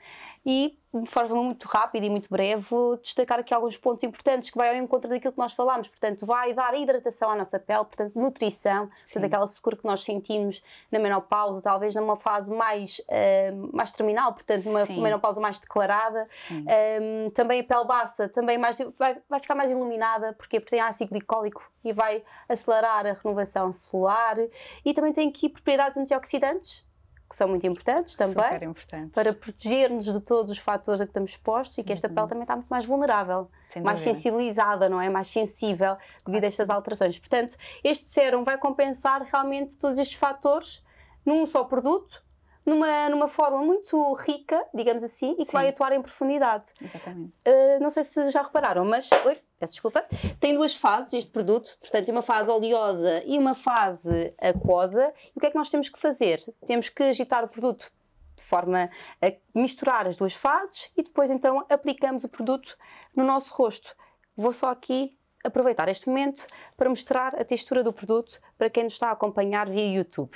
E 0.46 0.78
de 1.02 1.10
forma 1.10 1.36
muito 1.36 1.68
rápida 1.68 2.06
e 2.06 2.10
muito 2.10 2.30
breve, 2.30 2.62
vou 2.62 2.98
destacar 2.98 3.40
aqui 3.40 3.54
alguns 3.54 3.78
pontos 3.78 4.04
importantes 4.04 4.50
que 4.50 4.58
vai 4.58 4.70
ao 4.70 4.76
encontro 4.76 5.10
daquilo 5.10 5.34
que 5.34 5.40
nós 5.40 5.54
falámos. 5.54 5.88
Portanto, 5.88 6.26
vai 6.26 6.54
dar 6.54 6.74
hidratação 6.78 7.30
à 7.30 7.36
nossa 7.36 7.60
pele, 7.60 7.84
portanto, 7.84 8.18
nutrição, 8.18 8.90
portanto, 9.04 9.24
aquela 9.26 9.48
secura 9.48 9.76
que 9.76 9.86
nós 9.86 10.04
sentimos 10.04 10.64
na 10.92 11.00
menopausa, 11.00 11.62
talvez 11.62 11.96
numa 11.96 12.16
fase 12.16 12.54
mais, 12.54 13.00
uh, 13.00 13.76
mais 13.76 13.92
terminal, 13.92 14.34
portanto, 14.34 14.66
numa 14.66 14.86
Sim. 14.86 15.02
menopausa 15.02 15.42
mais 15.42 15.60
declarada. 15.60 16.28
Um, 16.50 16.66
ehm, 16.68 17.30
também 17.32 17.62
a 17.62 17.64
pele 17.64 17.86
baça 17.86 18.30
também 18.30 18.58
mais, 18.58 18.78
vai, 18.98 19.18
vai 19.30 19.40
ficar 19.40 19.56
mais 19.56 19.72
iluminada, 19.72 20.34
porque, 20.34 20.60
porque 20.60 20.76
tem 20.76 20.80
ácido 20.80 21.10
glicólico 21.12 21.64
e 21.84 21.92
vai 21.92 22.24
acelerar 22.48 23.06
a 23.06 23.14
renovação 23.14 23.35
celular. 23.74 24.38
E 24.84 24.94
também 24.94 25.12
tem 25.12 25.30
aqui 25.30 25.50
propriedades 25.50 25.98
antioxidantes, 25.98 26.86
que 27.28 27.36
são 27.36 27.48
muito 27.48 27.66
importantes 27.66 28.16
também 28.16 28.70
importantes. 28.70 29.12
para 29.12 29.34
proteger-nos 29.34 30.06
de 30.06 30.20
todos 30.20 30.52
os 30.52 30.60
fatores 30.60 31.02
a 31.02 31.06
que 31.06 31.10
estamos 31.10 31.32
expostos 31.32 31.78
e 31.78 31.84
que 31.84 31.92
esta 31.92 32.08
uhum. 32.08 32.14
pele 32.14 32.28
também 32.28 32.44
está 32.44 32.56
muito 32.56 32.70
mais 32.70 32.86
vulnerável, 32.86 33.50
Sem 33.70 33.82
mais 33.82 34.00
dúvida. 34.00 34.16
sensibilizada, 34.16 34.88
não 34.88 35.02
é? 35.02 35.10
Mais 35.10 35.28
sensível 35.28 35.98
devido 36.26 36.44
a 36.44 36.48
estas 36.48 36.70
alterações. 36.70 37.18
Portanto, 37.18 37.58
este 37.84 38.06
sérum 38.06 38.44
vai 38.44 38.58
compensar 38.58 39.24
realmente 39.24 39.78
todos 39.78 39.98
estes 39.98 40.18
fatores 40.18 40.84
num 41.26 41.48
só 41.48 41.64
produto, 41.64 42.24
numa, 42.66 43.10
numa 43.10 43.28
forma 43.28 43.60
muito 43.60 44.14
rica, 44.14 44.64
digamos 44.74 45.04
assim, 45.04 45.34
e 45.34 45.46
que 45.46 45.46
Sim. 45.46 45.52
vai 45.52 45.70
atuar 45.70 45.92
em 45.94 46.02
profundidade. 46.02 46.72
Exatamente. 46.82 47.34
Uh, 47.48 47.82
não 47.82 47.90
sei 47.90 48.04
se 48.04 48.30
já 48.32 48.42
repararam, 48.44 48.86
mas. 48.86 49.10
Oi, 49.12 49.38
peço 49.60 49.74
desculpa. 49.74 50.06
Tem 50.40 50.54
duas 50.54 50.76
fases 50.76 51.14
este 51.14 51.32
produto, 51.32 51.78
portanto, 51.80 52.10
uma 52.10 52.22
fase 52.22 52.50
oleosa 52.52 53.24
e 53.26 53.38
uma 53.38 53.56
fase 53.56 54.34
aquosa. 54.40 55.14
E 55.28 55.38
o 55.38 55.40
que 55.40 55.48
é 55.48 55.50
que 55.50 55.56
nós 55.56 55.70
temos 55.70 55.90
que 55.90 56.00
fazer? 56.00 56.42
Temos 56.66 56.90
que 56.90 57.04
agitar 57.04 57.44
o 57.44 57.48
produto 57.48 57.92
de 58.36 58.44
forma 58.44 58.90
a 59.22 59.34
misturar 59.58 60.08
as 60.08 60.18
duas 60.18 60.34
fases 60.34 60.92
e 60.98 61.04
depois 61.04 61.32
então 61.32 61.66
aplicamos 61.70 62.24
o 62.24 62.30
produto 62.30 62.78
no 63.16 63.24
nosso 63.24 63.54
rosto. 63.54 63.96
Vou 64.36 64.52
só 64.52 64.70
aqui 64.70 65.18
aproveitar 65.44 65.88
este 65.88 66.08
momento 66.08 66.46
para 66.76 66.90
mostrar 66.90 67.36
a 67.36 67.46
textura 67.46 67.84
do 67.84 67.94
produto 67.94 68.42
para 68.58 68.70
quem 68.70 68.84
nos 68.84 68.94
está 68.94 69.10
a 69.10 69.12
acompanhar 69.12 69.70
via 69.70 69.96
YouTube. 69.98 70.36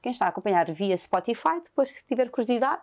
Quem 0.00 0.10
está 0.12 0.26
a 0.26 0.28
acompanhar 0.28 0.70
via 0.70 0.96
Spotify, 0.96 1.60
depois, 1.62 1.90
se 1.90 2.04
tiver 2.04 2.28
curiosidade, 2.28 2.82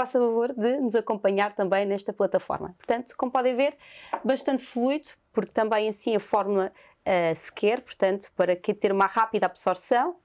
faça 0.00 0.18
favor 0.18 0.54
de 0.54 0.78
nos 0.78 0.94
acompanhar 0.94 1.54
também 1.54 1.84
nesta 1.84 2.10
plataforma. 2.10 2.74
Portanto, 2.78 3.14
como 3.18 3.30
podem 3.30 3.54
ver, 3.54 3.76
bastante 4.24 4.62
fluido, 4.64 5.10
porque 5.30 5.52
também 5.52 5.88
assim 5.88 6.16
a 6.16 6.20
fórmula 6.20 6.72
uh, 7.00 7.36
se 7.36 7.52
quer, 7.52 7.82
portanto, 7.82 8.32
para 8.34 8.56
que 8.56 8.72
ter 8.72 8.92
uma 8.92 9.06
rápida 9.06 9.44
absorção 9.44 10.16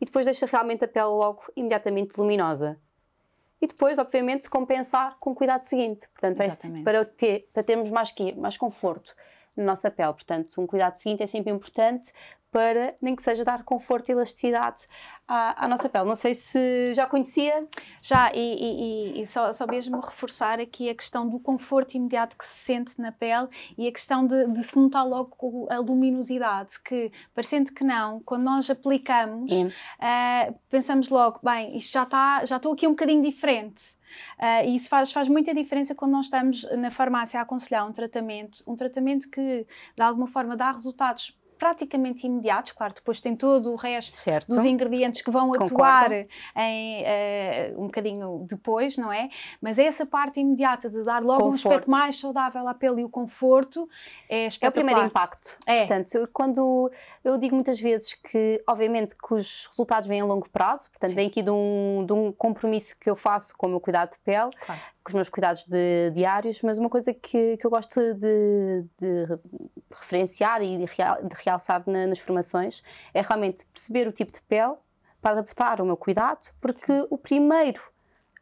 e 0.00 0.04
depois 0.04 0.26
deixa 0.26 0.46
realmente 0.46 0.84
a 0.84 0.88
pele 0.88 1.08
logo 1.08 1.42
imediatamente 1.56 2.16
luminosa. 2.16 2.78
E 3.60 3.66
depois, 3.66 3.98
obviamente, 3.98 4.48
compensar 4.48 5.16
com 5.18 5.32
o 5.32 5.34
cuidado 5.34 5.64
seguinte. 5.64 6.08
Portanto, 6.10 6.40
é 6.40 6.48
para, 6.84 7.04
ter, 7.04 7.50
para 7.52 7.64
termos 7.64 7.90
mais, 7.90 8.14
mais 8.36 8.56
conforto 8.56 9.12
na 9.56 9.64
nossa 9.64 9.90
pele. 9.90 10.12
Portanto, 10.12 10.60
um 10.60 10.68
cuidado 10.68 10.94
seguinte 10.94 11.24
é 11.24 11.26
sempre 11.26 11.52
importante 11.52 12.12
para 12.50 12.94
nem 13.00 13.14
que 13.14 13.22
seja 13.22 13.44
dar 13.44 13.62
conforto 13.62 14.08
e 14.08 14.12
elasticidade 14.12 14.82
à, 15.26 15.64
à 15.64 15.68
nossa 15.68 15.88
pele. 15.88 16.06
Não 16.06 16.16
sei 16.16 16.34
se 16.34 16.94
já 16.94 17.06
conhecia. 17.06 17.66
Já, 18.00 18.30
e, 18.34 18.38
e, 18.38 19.22
e, 19.22 19.26
só, 19.26 19.52
só 19.52 19.66
mesmo 19.66 20.00
reforçar 20.00 20.58
aqui 20.58 20.88
a 20.88 20.94
questão 20.94 21.28
do 21.28 21.38
conforto 21.38 21.96
imediato 21.96 22.36
que 22.36 22.46
se 22.46 22.64
sente 22.64 23.00
na 23.00 23.12
pele 23.12 23.48
e 23.76 23.86
a 23.86 23.92
questão 23.92 24.26
de, 24.26 24.46
de 24.48 24.64
se 24.64 24.78
notar 24.78 25.06
logo 25.06 25.66
a 25.70 25.78
luminosidade, 25.78 26.80
que 26.82 27.12
parecendo 27.34 27.72
que 27.72 27.84
não, 27.84 28.20
quando 28.20 28.44
nós 28.44 28.70
aplicamos, 28.70 29.52
uh, 29.52 30.54
pensamos 30.70 31.08
logo, 31.10 31.40
bem, 31.42 31.76
isto 31.76 31.92
já 31.92 32.04
está, 32.04 32.44
já 32.44 32.56
estou 32.56 32.72
aqui 32.72 32.86
um 32.86 32.90
bocadinho 32.90 33.22
diferente. 33.22 33.98
Uh, 34.38 34.66
e 34.66 34.76
isso 34.76 34.88
faz, 34.88 35.12
faz 35.12 35.28
muita 35.28 35.54
diferença 35.54 35.94
quando 35.94 36.12
nós 36.12 36.26
estamos 36.26 36.66
na 36.78 36.90
farmácia 36.90 37.38
a 37.40 37.42
aconselhar 37.42 37.86
um 37.86 37.92
tratamento, 37.92 38.62
um 38.66 38.74
tratamento 38.74 39.28
que 39.28 39.66
de 39.94 40.02
alguma 40.02 40.26
forma 40.26 40.56
dá 40.56 40.72
resultados 40.72 41.38
praticamente 41.58 42.26
imediatos, 42.26 42.72
claro, 42.72 42.94
depois 42.94 43.20
tem 43.20 43.34
todo 43.34 43.72
o 43.72 43.76
resto 43.76 44.16
certo. 44.18 44.48
dos 44.48 44.64
ingredientes 44.64 45.22
que 45.22 45.30
vão 45.30 45.48
Concordo. 45.48 45.74
atuar 45.74 46.12
em, 46.12 47.02
uh, 47.02 47.82
um 47.82 47.86
bocadinho 47.86 48.46
depois, 48.48 48.96
não 48.96 49.12
é? 49.12 49.28
Mas 49.60 49.78
essa 49.78 50.06
parte 50.06 50.40
imediata 50.40 50.88
de 50.88 51.02
dar 51.02 51.22
logo 51.22 51.42
conforto. 51.42 51.66
um 51.66 51.70
aspecto 51.70 51.90
mais 51.90 52.18
saudável 52.18 52.66
à 52.68 52.74
pele 52.74 53.02
e 53.02 53.04
o 53.04 53.08
conforto 53.08 53.88
é. 54.28 54.48
É 54.60 54.68
o 54.68 54.72
primeiro 54.72 55.02
impacto. 55.04 55.58
É. 55.66 55.80
Portanto, 55.80 56.28
quando 56.32 56.90
eu 57.24 57.36
digo 57.36 57.54
muitas 57.54 57.80
vezes 57.80 58.14
que, 58.14 58.62
obviamente, 58.66 59.14
que 59.16 59.34
os 59.34 59.66
resultados 59.66 60.08
vêm 60.08 60.20
a 60.20 60.24
longo 60.24 60.48
prazo, 60.50 60.90
portanto, 60.90 61.10
Sim. 61.10 61.16
vem 61.16 61.26
aqui 61.28 61.42
de 61.42 61.50
um, 61.50 62.04
de 62.06 62.12
um 62.12 62.32
compromisso 62.32 62.96
que 62.98 63.10
eu 63.10 63.16
faço 63.16 63.56
com 63.56 63.66
o 63.66 63.70
meu 63.70 63.80
cuidado 63.80 64.12
de 64.12 64.18
pele, 64.20 64.50
claro 64.64 64.80
com 65.08 65.12
os 65.12 65.14
meus 65.14 65.30
cuidados 65.30 65.64
de, 65.64 66.10
diários, 66.10 66.60
mas 66.62 66.76
uma 66.76 66.90
coisa 66.90 67.14
que, 67.14 67.56
que 67.56 67.66
eu 67.66 67.70
gosto 67.70 67.98
de, 68.14 68.84
de 68.98 69.38
referenciar 69.90 70.62
e 70.62 70.76
de, 70.76 70.84
real, 70.84 71.16
de 71.22 71.34
realçar 71.42 71.82
na, 71.86 72.06
nas 72.06 72.18
formações 72.18 72.82
é 73.14 73.22
realmente 73.22 73.64
perceber 73.66 74.06
o 74.06 74.12
tipo 74.12 74.30
de 74.30 74.42
pele 74.42 74.74
para 75.22 75.32
adaptar 75.32 75.80
o 75.80 75.86
meu 75.86 75.96
cuidado, 75.96 76.50
porque 76.60 77.06
o 77.10 77.16
primeiro 77.16 77.80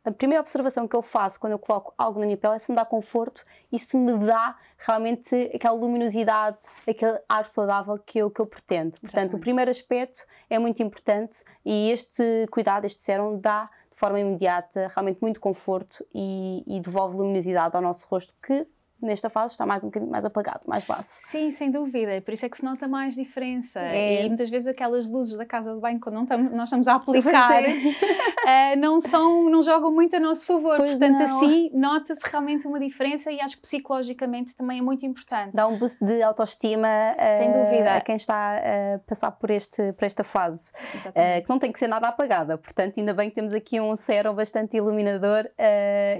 a 0.04 0.12
primeira 0.12 0.40
observação 0.40 0.86
que 0.86 0.94
eu 0.94 1.02
faço 1.02 1.40
quando 1.40 1.54
eu 1.54 1.58
coloco 1.58 1.92
algo 1.98 2.20
na 2.20 2.26
minha 2.26 2.36
pele 2.36 2.54
é 2.54 2.58
se 2.60 2.70
me 2.70 2.76
dá 2.76 2.84
conforto 2.84 3.44
e 3.72 3.78
se 3.78 3.96
me 3.96 4.16
dá 4.24 4.56
realmente 4.78 5.34
aquela 5.52 5.74
luminosidade, 5.74 6.58
aquele 6.88 7.18
ar 7.28 7.44
saudável 7.44 7.98
que 7.98 8.18
eu, 8.18 8.30
que 8.30 8.40
eu 8.40 8.46
pretendo. 8.46 9.00
Portanto, 9.00 9.36
o 9.36 9.40
primeiro 9.40 9.68
aspecto 9.68 10.24
é 10.48 10.60
muito 10.60 10.80
importante 10.80 11.42
e 11.64 11.90
este 11.90 12.46
cuidado, 12.52 12.84
este 12.84 13.00
sérum, 13.00 13.40
dá 13.40 13.68
de 13.96 14.00
forma 14.00 14.20
imediata 14.20 14.88
realmente 14.94 15.22
muito 15.22 15.40
conforto 15.40 16.06
e, 16.14 16.62
e 16.66 16.80
devolve 16.80 17.16
luminosidade 17.16 17.74
ao 17.74 17.80
nosso 17.80 18.06
rosto 18.08 18.34
que 18.46 18.68
nesta 19.00 19.28
fase 19.28 19.52
está 19.52 19.66
mais 19.66 19.84
um 19.84 19.88
bocadinho 19.88 20.10
mais 20.10 20.24
apagado, 20.24 20.60
mais 20.66 20.84
baixo. 20.84 21.08
Sim, 21.24 21.50
sem 21.50 21.70
dúvida, 21.70 22.20
por 22.22 22.32
isso 22.32 22.46
é 22.46 22.48
que 22.48 22.56
se 22.56 22.64
nota 22.64 22.88
mais 22.88 23.14
diferença. 23.14 23.80
É. 23.80 24.24
E 24.24 24.28
muitas 24.28 24.48
vezes 24.48 24.66
aquelas 24.66 25.06
luzes 25.06 25.36
da 25.36 25.44
casa 25.44 25.74
de 25.74 25.80
banho, 25.80 26.00
quando 26.00 26.14
não 26.14 26.22
estamos, 26.22 26.52
nós 26.52 26.64
estamos 26.64 26.88
a 26.88 26.94
aplicar, 26.96 27.62
uh, 27.62 28.76
não, 28.78 29.00
são, 29.00 29.50
não 29.50 29.62
jogam 29.62 29.92
muito 29.92 30.16
a 30.16 30.20
nosso 30.20 30.46
favor. 30.46 30.78
Pois 30.78 30.98
Portanto, 30.98 31.18
não. 31.18 31.38
assim 31.38 31.70
nota-se 31.74 32.28
realmente 32.28 32.66
uma 32.66 32.80
diferença 32.80 33.30
e 33.30 33.40
acho 33.40 33.56
que 33.56 33.62
psicologicamente 33.62 34.56
também 34.56 34.78
é 34.78 34.82
muito 34.82 35.04
importante. 35.04 35.54
Dá 35.54 35.66
um 35.66 35.78
boost 35.78 36.02
de 36.02 36.22
autoestima 36.22 36.88
uh, 36.88 37.38
sem 37.38 37.52
dúvida. 37.52 37.94
a 37.96 38.00
quem 38.00 38.16
está 38.16 38.56
a 38.56 38.98
passar 39.00 39.30
por, 39.32 39.50
este, 39.50 39.92
por 39.92 40.04
esta 40.04 40.24
fase, 40.24 40.70
uh, 41.06 41.42
que 41.42 41.48
não 41.48 41.58
tem 41.58 41.70
que 41.70 41.78
ser 41.78 41.88
nada 41.88 42.08
apagada. 42.08 42.56
Portanto, 42.56 42.98
ainda 42.98 43.12
bem 43.12 43.28
que 43.28 43.34
temos 43.34 43.52
aqui 43.52 43.78
um 43.80 43.94
sérum 43.94 44.34
bastante 44.34 44.76
iluminador 44.76 45.48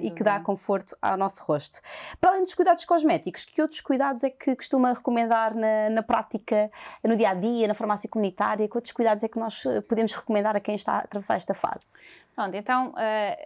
e 0.03 0.11
que 0.11 0.23
dá 0.23 0.41
conforto 0.41 0.97
ao 1.01 1.17
nosso 1.17 1.45
rosto. 1.45 1.81
Para 2.21 2.31
além 2.31 2.43
dos 2.43 2.55
cuidados 2.67 2.85
cosméticos, 2.85 3.45
que 3.45 3.63
outros 3.63 3.81
cuidados 3.81 4.25
é 4.25 4.31
que 4.31 4.57
costuma 4.57 4.93
recomendar 4.93 5.55
na, 5.55 5.89
na 5.89 6.03
prática, 6.03 6.69
no 7.05 7.15
dia 7.15 7.31
a 7.31 7.35
dia, 7.35 7.69
na 7.69 7.75
farmácia 7.75 8.11
comunitária? 8.11 8.69
Que 8.69 8.77
outros 8.77 8.93
cuidados 8.93 9.23
é 9.23 9.29
que 9.29 9.39
nós 9.39 9.65
eh, 9.67 9.81
podemos 9.83 10.13
recomendar 10.15 10.57
a 10.57 10.61
quem 10.61 10.75
está 10.75 10.95
a 10.95 10.99
atravessar 10.99 11.37
esta 11.37 11.55
fase? 11.55 12.01
Pronto, 12.37 12.55
então 12.55 12.91
uh, 12.91 12.95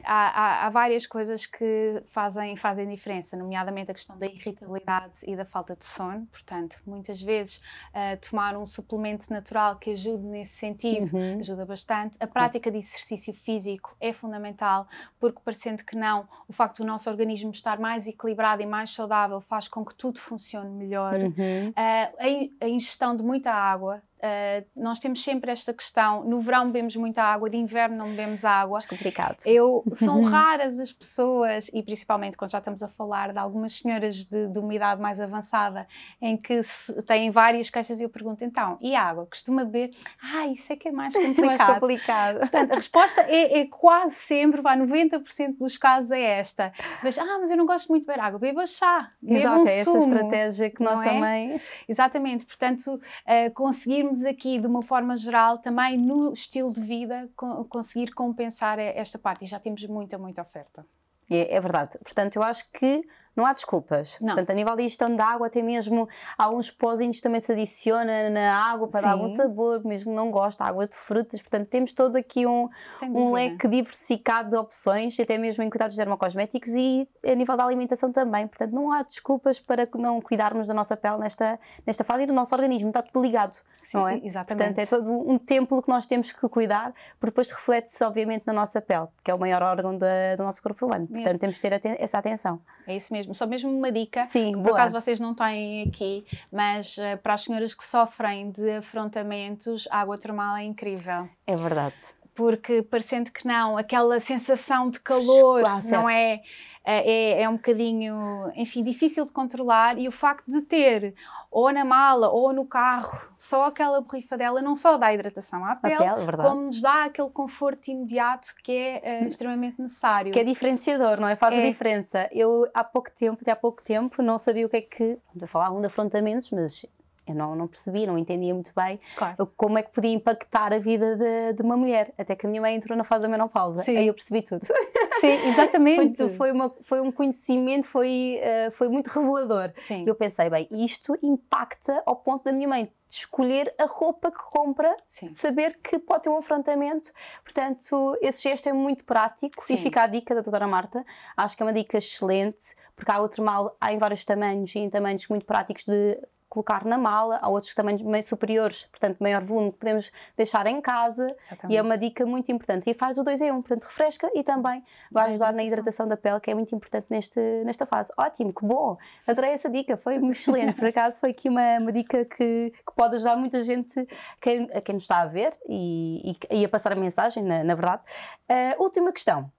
há, 0.05 0.65
há, 0.65 0.67
há, 0.67 0.71
várias 0.71 1.07
coisas 1.07 1.47
que 1.47 2.03
fazem, 2.09 2.57
fazem 2.57 2.89
diferença, 2.89 3.37
nomeadamente 3.37 3.89
a 3.89 3.95
questão 3.95 4.19
da 4.19 4.27
irritabilidade 4.27 5.21
e 5.29 5.37
da 5.37 5.45
falta 5.45 5.77
de 5.77 5.85
sono. 5.85 6.27
Portanto, 6.27 6.83
muitas 6.85 7.23
vezes 7.23 7.59
uh, 7.59 8.19
tomar 8.29 8.57
um 8.57 8.67
suplemento 8.67 9.33
natural 9.33 9.77
que 9.77 9.93
ajude 9.93 10.25
nesse 10.25 10.55
sentido 10.55 11.17
uhum. 11.17 11.39
ajuda 11.39 11.65
bastante. 11.65 12.17
A 12.19 12.27
prática 12.27 12.69
de 12.69 12.79
exercício 12.79 13.33
físico 13.33 13.95
é 14.01 14.13
fundamental, 14.13 14.89
porque 15.21 15.39
parecendo 15.45 15.85
que 15.85 15.95
não, 15.95 16.29
o 16.49 16.53
facto 16.53 16.79
do 16.79 16.85
nosso 16.85 17.09
organismo 17.09 17.53
estar 17.53 17.79
mais 17.79 18.09
equilibrado 18.09 18.61
e 18.61 18.67
mais 18.67 18.91
saudável 18.91 19.41
faz 19.41 19.69
com 19.69 19.85
que 19.85 19.95
tudo 19.95 20.19
funcione 20.19 20.69
melhor. 20.69 21.15
Uhum. 21.15 21.69
Uh, 21.69 22.53
a, 22.61 22.65
a 22.65 22.69
ingestão 22.69 23.17
de 23.17 23.23
muita 23.23 23.53
água 23.53 24.03
Uh, 24.21 24.67
nós 24.77 25.01
temos 25.01 25.25
sempre 25.25 25.51
esta 25.51 25.73
questão: 25.73 26.25
no 26.25 26.41
verão 26.41 26.67
bebemos 26.67 26.95
muita 26.97 27.23
água, 27.23 27.49
de 27.49 27.57
inverno 27.57 27.97
não 27.97 28.05
bebemos 28.05 28.45
água. 28.45 28.79
É 28.83 28.87
complicado. 28.87 29.37
Eu, 29.47 29.83
são 29.97 30.23
raras 30.29 30.79
as 30.79 30.93
pessoas, 30.93 31.71
e 31.73 31.83
principalmente 31.83 32.37
quando 32.37 32.51
já 32.51 32.59
estamos 32.59 32.83
a 32.83 32.89
falar 32.89 33.33
de 33.33 33.39
algumas 33.39 33.73
senhoras 33.73 34.25
de, 34.25 34.49
de 34.49 34.59
uma 34.59 34.75
idade 34.75 35.01
mais 35.01 35.19
avançada, 35.19 35.87
em 36.21 36.37
que 36.37 36.63
se, 36.63 37.03
têm 37.03 37.31
várias 37.31 37.71
queixas, 37.71 37.99
e 37.99 38.05
eu 38.05 38.11
pergunto: 38.11 38.45
então, 38.45 38.77
e 38.81 38.95
água? 38.95 39.27
Costuma 39.27 39.65
beber? 39.65 39.91
Ah, 40.23 40.47
isso 40.49 40.71
é 40.71 40.77
que 40.77 40.89
é 40.89 40.93
mais 40.93 41.15
complicado. 41.17 41.47
mais 41.47 41.63
complicado. 41.63 42.39
Portanto, 42.41 42.73
a 42.73 42.75
resposta 42.75 43.23
é, 43.23 43.61
é 43.61 43.67
quase 43.67 44.17
sempre, 44.17 44.61
vai 44.61 44.77
90% 44.79 45.57
dos 45.59 45.79
casos 45.79 46.11
é 46.11 46.21
esta. 46.21 46.73
Mas, 47.03 47.19
ah, 47.19 47.39
mas 47.41 47.51
eu 47.51 47.57
não 47.57 47.65
gosto 47.65 47.89
muito 47.89 48.03
de 48.03 48.07
beber 48.07 48.21
água, 48.21 48.39
beba 48.39 48.67
chá. 48.67 49.13
Beba 49.23 49.39
Exato, 49.39 49.61
um 49.63 49.67
é 49.67 49.79
essa 49.79 49.99
estratégia 49.99 50.69
que 50.69 50.83
nós 50.83 51.01
é? 51.01 51.05
também. 51.05 51.61
Exatamente, 51.89 52.45
portanto, 52.45 52.95
uh, 52.95 53.55
conseguirmos 53.55 54.10
conseguirmos 54.11 54.25
aqui, 54.25 54.59
de 54.59 54.67
uma 54.67 54.83
forma 54.83 55.17
geral, 55.17 55.59
também 55.59 55.97
no 55.97 56.33
estilo 56.33 56.73
de 56.73 56.81
vida, 56.81 57.29
conseguir 57.69 58.13
compensar 58.13 58.79
esta 58.79 59.19
parte. 59.19 59.45
E 59.45 59.47
já 59.47 59.59
temos 59.59 59.85
muita, 59.87 60.19
muita 60.19 60.43
oferta. 60.43 60.85
É, 61.31 61.55
é 61.55 61.61
verdade. 61.61 61.99
Portanto, 62.03 62.37
eu 62.37 62.43
acho 62.43 62.71
que 62.73 63.03
não 63.41 63.47
há 63.47 63.53
desculpas. 63.53 64.19
Não. 64.21 64.29
Portanto, 64.29 64.51
a 64.51 64.55
nível 64.55 64.77
de 64.77 64.83
gestão 64.83 65.15
de 65.15 65.23
água, 65.23 65.47
até 65.47 65.63
mesmo 65.63 66.09
alguns 66.37 66.71
pozinhos 66.71 67.21
também 67.21 67.41
se 67.41 67.51
adiciona 67.53 68.29
na 68.31 68.55
água 68.71 68.87
para 68.89 69.01
Sim. 69.01 69.07
dar 69.07 69.13
algum 69.13 69.29
sabor, 69.29 69.85
mesmo 69.85 70.13
não 70.13 70.31
gosta, 70.31 70.65
água 70.65 70.87
de 70.87 70.95
frutas. 70.95 71.41
Portanto, 71.41 71.69
temos 71.69 71.93
todo 71.93 72.17
aqui 72.17 72.47
um, 72.47 72.69
um 73.03 73.33
leque 73.33 73.67
diversificado 73.67 74.51
de 74.51 74.57
opções, 74.57 75.19
até 75.19 75.39
mesmo 75.39 75.65
em 75.65 75.71
cuidados 75.71 75.97
dermocosméticos 75.97 76.71
e 76.75 77.09
a 77.27 77.35
nível 77.35 77.57
da 77.57 77.65
alimentação 77.65 78.13
também. 78.13 78.47
Portanto, 78.47 78.73
não 78.73 78.93
há 78.93 79.03
desculpas 79.03 79.59
para 79.59 79.89
não 79.97 80.21
cuidarmos 80.21 80.69
da 80.69 80.75
nossa 80.75 80.97
pele 80.97 81.19
nesta, 81.19 81.59
nesta 81.87 82.05
fase 82.05 82.25
e 82.25 82.27
do 82.27 82.33
nosso 82.33 82.55
organismo. 82.55 82.89
Está 82.89 83.03
tudo 83.03 83.23
ligado, 83.23 83.55
Sim, 83.85 83.97
não 83.97 84.09
é? 84.09 84.21
Exatamente. 84.23 84.75
Portanto, 84.75 84.79
é 84.79 84.87
todo 84.87 85.31
um 85.31 85.39
templo 85.39 85.83
que 85.83 85.89
nós 85.89 86.07
temos 86.07 86.33
que 86.33 86.49
cuidar, 86.49 86.93
porque 87.19 87.31
depois 87.31 87.51
reflete-se, 87.51 88.05
obviamente, 88.05 88.47
na 88.47 88.53
nossa 88.53 88.81
pele, 88.81 89.07
que 89.25 89.31
é 89.31 89.35
o 89.35 89.39
maior 89.39 89.63
órgão 89.63 89.97
da, 89.97 90.37
do 90.37 90.45
nosso 90.45 90.63
corpo 90.63 90.87
humano. 90.87 91.07
Mesmo. 91.09 91.23
Portanto, 91.23 91.41
temos 91.41 91.57
que 91.57 91.63
ter 91.63 91.75
aten 91.75 91.97
essa 91.99 92.19
atenção. 92.19 92.61
É 92.87 92.97
isso 92.97 93.13
mesmo 93.13 93.30
mesmo, 93.31 93.35
só 93.35 93.47
mesmo 93.47 93.71
uma 93.71 93.91
dica, 93.91 94.25
Sim, 94.27 94.53
por 94.63 94.73
acaso 94.73 94.93
vocês 94.93 95.21
não 95.21 95.35
têm 95.35 95.85
aqui, 95.85 96.25
mas 96.53 96.97
uh, 96.99 97.17
para 97.23 97.35
as 97.35 97.43
senhoras 97.43 97.75
que 97.75 97.85
sofrem 97.85 98.51
de 98.51 98.71
afrontamentos, 98.73 99.89
a 99.91 100.01
água 100.01 100.19
termal 100.19 100.57
é 100.57 100.65
incrível. 100.65 101.29
É 101.47 101.57
verdade. 101.57 101.97
Porque 102.35 102.83
parecendo 102.83 103.31
que 103.31 103.47
não, 103.47 103.77
aquela 103.77 104.19
sensação 104.21 104.91
de 104.91 105.01
calor 105.01 105.65
ah, 105.65 105.81
não 105.85 106.09
é, 106.09 106.41
é, 106.85 107.43
é 107.43 107.49
um 107.49 107.57
bocadinho, 107.57 108.51
enfim, 108.55 108.83
difícil 108.83 109.25
de 109.27 109.33
controlar 109.33 109.99
e 109.99 110.09
o 110.09 110.13
facto 110.13 110.51
de 110.51 110.63
ter 110.63 111.15
ou 111.51 111.71
na 111.73 111.85
mala 111.85 112.29
ou 112.31 112.53
no 112.53 112.65
carro 112.65 113.21
só 113.37 113.65
aquela 113.67 114.01
borrifadela 114.01 114.63
não 114.63 114.75
só 114.75 114.97
dá 114.97 115.13
hidratação 115.13 115.65
à 115.65 115.77
pele, 115.77 115.99
pele 115.99 116.37
como 116.37 116.63
nos 116.63 116.81
dá 116.81 117.05
aquele 117.05 117.31
conforto 117.31 117.89
imediato 117.89 118.55
que 118.63 118.73
é 118.73 119.23
uh, 119.23 119.27
extremamente 119.27 119.81
necessário. 119.81 120.33
Que 120.33 120.41
é 120.41 120.45
diferenciador, 120.45 121.21
não 121.21 121.29
é? 121.29 121.37
Faz 121.37 121.55
é. 121.55 121.59
a 121.59 121.63
diferença. 121.63 122.29
Eu 122.33 122.69
há 122.73 122.83
pouco 122.83 123.11
tempo, 123.11 123.39
até 123.43 123.53
há 123.53 123.57
pouco 123.57 123.83
tempo, 123.83 124.23
não 124.23 124.39
sabia 124.39 124.67
o 124.67 124.69
que 124.69 124.77
é 124.77 124.83
que, 124.83 125.19
vamos 125.35 125.51
falar 125.51 125.71
um 125.71 125.81
de 125.81 125.87
afrontamentos, 125.87 126.51
mas 126.51 126.87
eu 127.31 127.37
não, 127.37 127.55
não 127.55 127.67
percebi, 127.67 128.07
não 128.07 128.19
entendia 128.19 128.53
muito 128.55 128.73
bem 128.75 129.01
claro. 129.17 129.51
como 129.57 129.79
é 129.79 129.83
que 129.83 129.91
podia 129.91 130.13
impactar 130.13 130.73
a 130.73 130.79
vida 130.79 131.17
de, 131.17 131.55
de, 131.55 131.63
uma 131.63 131.77
mulher. 131.77 132.13
Até 132.19 132.35
que 132.35 132.47
a 132.47 132.49
minha 132.49 132.61
mãe 132.61 132.75
entrou 132.75 132.97
na 132.97 133.05
fase 133.05 133.23
da 133.23 133.29
menopausa. 133.29 133.83
Sim. 133.83 133.97
Aí 133.97 134.07
eu 134.07 134.15
percebi 134.15 134.43
tudo. 134.43 134.65
Sim, 134.65 135.29
exatamente. 135.49 136.17
foi, 136.17 136.37
foi, 136.37 136.53
uma, 136.53 136.75
foi 136.83 137.01
um 137.01 137.13
conhecimento, 137.13 137.87
foi, 137.87 138.41
uh, 138.41 138.71
foi 138.73 138.89
muito 138.89 139.09
revelador. 139.09 139.73
Sim. 139.79 140.05
Eu 140.07 140.15
pensei, 140.15 140.49
bem, 140.51 140.69
isto 140.71 141.17
impacta 141.23 142.03
ao 142.07 142.17
ponto 142.17 142.45
da 142.45 142.53
minha 142.53 142.69
mãe 142.69 142.93
escolher 143.11 143.75
a 143.77 143.87
roupa 143.87 144.31
que 144.31 144.39
compra, 144.39 144.97
Sim. 145.09 145.29
saber 145.29 145.79
que 145.83 145.99
pode 145.99 146.23
ter 146.23 146.31
um 146.31 146.39
afrontamento. 146.39 147.11
Portanto, 147.43 148.17
esse 148.23 148.43
gesto 148.43 148.69
é 148.69 148.73
muito 148.73 149.05
prático 149.05 149.65
Sim. 149.67 149.75
e 149.75 149.77
fica 149.77 150.03
a 150.03 150.07
dica 150.07 150.35
da 150.35 150.41
doutora 150.41 150.69
Marta. 150.69 151.05
Acho 151.37 151.57
que 151.57 151.63
é 151.63 151.67
uma 151.67 151.73
dica 151.73 151.99
excelente, 151.99 152.75
porque 152.95 153.11
há 153.11 153.21
outro 153.21 153.43
mal, 153.43 153.77
há 153.81 153.93
em 153.93 153.99
vários 153.99 154.25
tamanhos 154.25 154.75
e 154.75 154.79
em 154.79 154.89
tamanhos 154.89 155.27
muito 155.27 155.45
práticos 155.45 155.85
de 155.85 156.19
colocar 156.51 156.85
na 156.85 156.99
mala, 156.99 157.39
há 157.41 157.49
outros 157.49 157.73
tamanhos 157.75 158.03
meio 158.03 158.25
superiores, 158.25 158.85
portanto 158.87 159.19
maior 159.21 159.41
volume 159.41 159.71
que 159.71 159.79
podemos 159.79 160.11
deixar 160.37 160.67
em 160.67 160.81
casa 160.81 161.35
Exatamente. 161.47 161.73
e 161.73 161.77
é 161.77 161.81
uma 161.81 161.97
dica 161.97 162.27
muito 162.27 162.51
importante 162.51 162.91
e 162.91 162.93
faz 162.93 163.17
o 163.17 163.23
2 163.23 163.41
em 163.41 163.53
1, 163.53 163.55
um, 163.55 163.63
portanto 163.63 163.85
refresca 163.85 164.29
e 164.35 164.43
também 164.43 164.85
vai 165.13 165.31
ajudar 165.31 165.53
na 165.53 165.63
hidratação 165.63 166.09
da 166.09 166.17
pele 166.17 166.41
que 166.41 166.51
é 166.51 166.55
muito 166.55 166.75
importante 166.75 167.07
neste, 167.09 167.41
nesta 167.65 167.87
fase. 167.87 168.13
Ótimo, 168.19 168.53
que 168.53 168.67
bom, 168.67 168.99
adorei 169.27 169.53
essa 169.53 169.71
dica, 169.71 169.97
foi 169.97 170.17
excelente, 170.27 170.75
por 170.75 170.87
acaso 170.87 171.21
foi 171.21 171.31
aqui 171.31 171.49
uma, 171.49 171.79
uma 171.79 171.93
dica 171.93 172.25
que, 172.25 172.73
que 172.73 172.95
pode 172.97 173.15
ajudar 173.15 173.37
muita 173.37 173.63
gente 173.63 174.07
quem, 174.41 174.69
a 174.75 174.81
quem 174.81 174.95
nos 174.95 175.05
está 175.05 175.23
a 175.23 175.27
ver 175.27 175.57
e, 175.69 176.37
e, 176.51 176.59
e 176.59 176.65
a 176.65 176.69
passar 176.69 176.93
a 176.93 176.97
mensagem, 176.97 177.45
na, 177.45 177.63
na 177.63 177.75
verdade. 177.77 178.03
Uh, 178.51 178.83
última 178.83 179.13
questão 179.13 179.51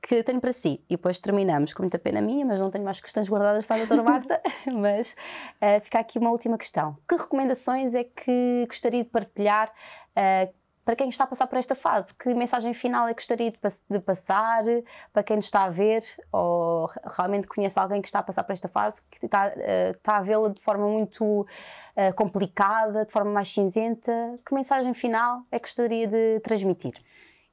que 0.00 0.22
tenho 0.22 0.40
para 0.40 0.52
si. 0.52 0.82
E 0.88 0.96
depois 0.96 1.18
terminamos, 1.18 1.74
com 1.74 1.82
muita 1.82 1.98
pena 1.98 2.20
minha, 2.20 2.44
mas 2.44 2.58
não 2.58 2.70
tenho 2.70 2.84
mais 2.84 3.00
questões 3.00 3.28
guardadas 3.28 3.66
para 3.66 3.76
a 3.76 3.78
doutora 3.80 4.02
Marta. 4.02 4.40
mas 4.72 5.14
uh, 5.62 5.80
fica 5.82 6.00
aqui 6.00 6.18
uma 6.18 6.30
última 6.30 6.56
questão. 6.56 6.96
Que 7.08 7.16
recomendações 7.16 7.94
é 7.94 8.04
que 8.04 8.64
gostaria 8.66 9.04
de 9.04 9.10
partilhar 9.10 9.68
uh, 9.68 10.60
para 10.84 10.96
quem 10.96 11.08
está 11.08 11.24
a 11.24 11.26
passar 11.26 11.46
por 11.46 11.58
esta 11.58 11.74
fase? 11.74 12.14
Que 12.14 12.34
mensagem 12.34 12.72
final 12.72 13.06
é 13.06 13.14
que 13.14 13.20
gostaria 13.20 13.50
de, 13.50 13.58
de, 13.88 14.00
passar 14.00 14.64
para 15.12 15.22
quem 15.22 15.36
nos 15.36 15.44
está 15.44 15.64
a 15.64 15.70
ver 15.70 16.02
ou 16.32 16.90
realmente 17.16 17.46
conhece 17.46 17.78
alguém 17.78 18.00
que 18.00 18.08
está 18.08 18.20
a 18.20 18.22
passar 18.22 18.42
por 18.42 18.52
esta 18.52 18.66
fase, 18.66 19.00
que 19.10 19.24
está, 19.24 19.48
uh, 19.48 19.90
está 19.90 20.16
a 20.16 20.22
vê-la 20.22 20.48
de 20.48 20.60
forma 20.60 20.88
muito 20.88 21.46
complicada, 22.16 23.04
de 23.04 23.12
forma 23.12 23.30
mais 23.30 23.52
cinzenta? 23.52 24.38
Que 24.46 24.54
mensagem 24.54 24.94
final 24.94 25.42
é 25.52 25.58
que 25.58 25.66
gostaria 25.66 26.06
de 26.06 26.40
transmitir? 26.40 26.94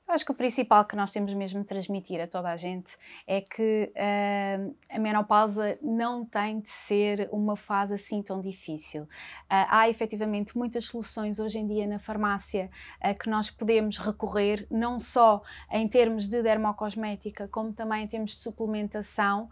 Eu 0.07 0.13
acho 0.13 0.23
que 0.23 0.31
o 0.31 0.35
principal 0.35 0.85
que 0.85 0.95
nós 0.95 1.11
temos 1.11 1.33
mesmo 1.33 1.59
de 1.59 1.67
transmitir 1.67 2.21
a 2.21 2.27
toda 2.27 2.49
a 2.49 2.55
gente 2.55 2.95
é 3.27 3.41
que 3.41 3.91
uh, 3.93 4.75
a 4.89 4.97
menopausa 4.97 5.77
não 5.81 6.23
tem 6.23 6.61
de 6.61 6.69
ser 6.69 7.27
uma 7.29 7.57
fase 7.57 7.95
assim 7.95 8.23
tão 8.23 8.39
difícil. 8.39 9.03
Uh, 9.03 9.07
há 9.49 9.89
efetivamente 9.89 10.57
muitas 10.57 10.85
soluções 10.85 11.39
hoje 11.39 11.59
em 11.59 11.67
dia 11.67 11.85
na 11.85 11.99
farmácia 11.99 12.69
uh, 13.03 13.19
que 13.19 13.29
nós 13.29 13.51
podemos 13.51 13.97
recorrer, 13.97 14.65
não 14.71 14.97
só 14.97 15.41
em 15.69 15.85
termos 15.89 16.29
de 16.29 16.41
dermocosmética, 16.41 17.49
como 17.49 17.73
também 17.73 18.05
em 18.05 18.07
termos 18.07 18.31
de 18.31 18.37
suplementação. 18.37 19.49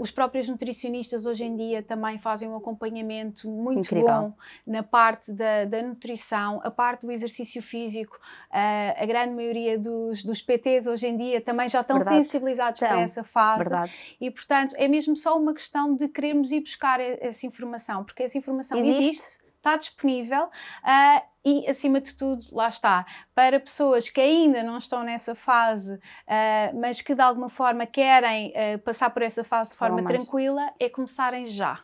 os 0.00 0.10
próprios 0.10 0.48
nutricionistas 0.48 1.26
hoje 1.26 1.44
em 1.44 1.56
dia 1.56 1.80
também 1.80 2.18
fazem 2.18 2.48
um 2.48 2.56
acompanhamento 2.56 3.48
muito 3.48 3.86
Incrível. 3.86 4.08
bom 4.08 4.32
na 4.66 4.82
parte 4.82 5.32
da, 5.32 5.64
da, 5.64 5.80
nutrição, 5.80 6.60
a 6.64 6.72
parte 6.72 7.06
do 7.06 7.12
exercício 7.12 7.62
físico. 7.62 8.18
a 8.50 9.06
grande 9.06 9.32
maioria 9.32 9.75
dos, 9.78 10.22
dos 10.22 10.42
PTs 10.42 10.86
hoje 10.86 11.06
em 11.06 11.16
dia 11.16 11.40
também 11.40 11.68
já 11.68 11.80
estão 11.80 11.98
Verdade. 11.98 12.24
sensibilizados 12.24 12.80
então, 12.80 12.94
para 12.94 13.02
essa 13.02 13.24
fase. 13.24 13.58
Verdade. 13.60 14.16
E, 14.20 14.30
portanto, 14.30 14.74
é 14.78 14.88
mesmo 14.88 15.16
só 15.16 15.38
uma 15.38 15.54
questão 15.54 15.94
de 15.94 16.08
queremos 16.08 16.50
ir 16.52 16.60
buscar 16.60 17.00
essa 17.00 17.46
informação, 17.46 18.04
porque 18.04 18.22
essa 18.22 18.38
informação 18.38 18.78
existe, 18.78 19.10
existe 19.10 19.46
está 19.66 19.76
disponível 19.76 20.44
uh, 20.44 21.22
e, 21.44 21.68
acima 21.68 22.00
de 22.00 22.16
tudo, 22.16 22.44
lá 22.52 22.68
está, 22.68 23.04
para 23.34 23.58
pessoas 23.58 24.08
que 24.08 24.20
ainda 24.20 24.62
não 24.62 24.78
estão 24.78 25.02
nessa 25.02 25.34
fase, 25.34 25.94
uh, 25.94 26.80
mas 26.80 27.00
que 27.00 27.14
de 27.14 27.20
alguma 27.20 27.48
forma 27.48 27.84
querem 27.84 28.52
uh, 28.52 28.78
passar 28.78 29.10
por 29.10 29.22
essa 29.22 29.42
fase 29.42 29.72
de 29.72 29.76
forma 29.76 30.04
tranquila, 30.04 30.72
é 30.78 30.88
começarem 30.88 31.44
já. 31.44 31.80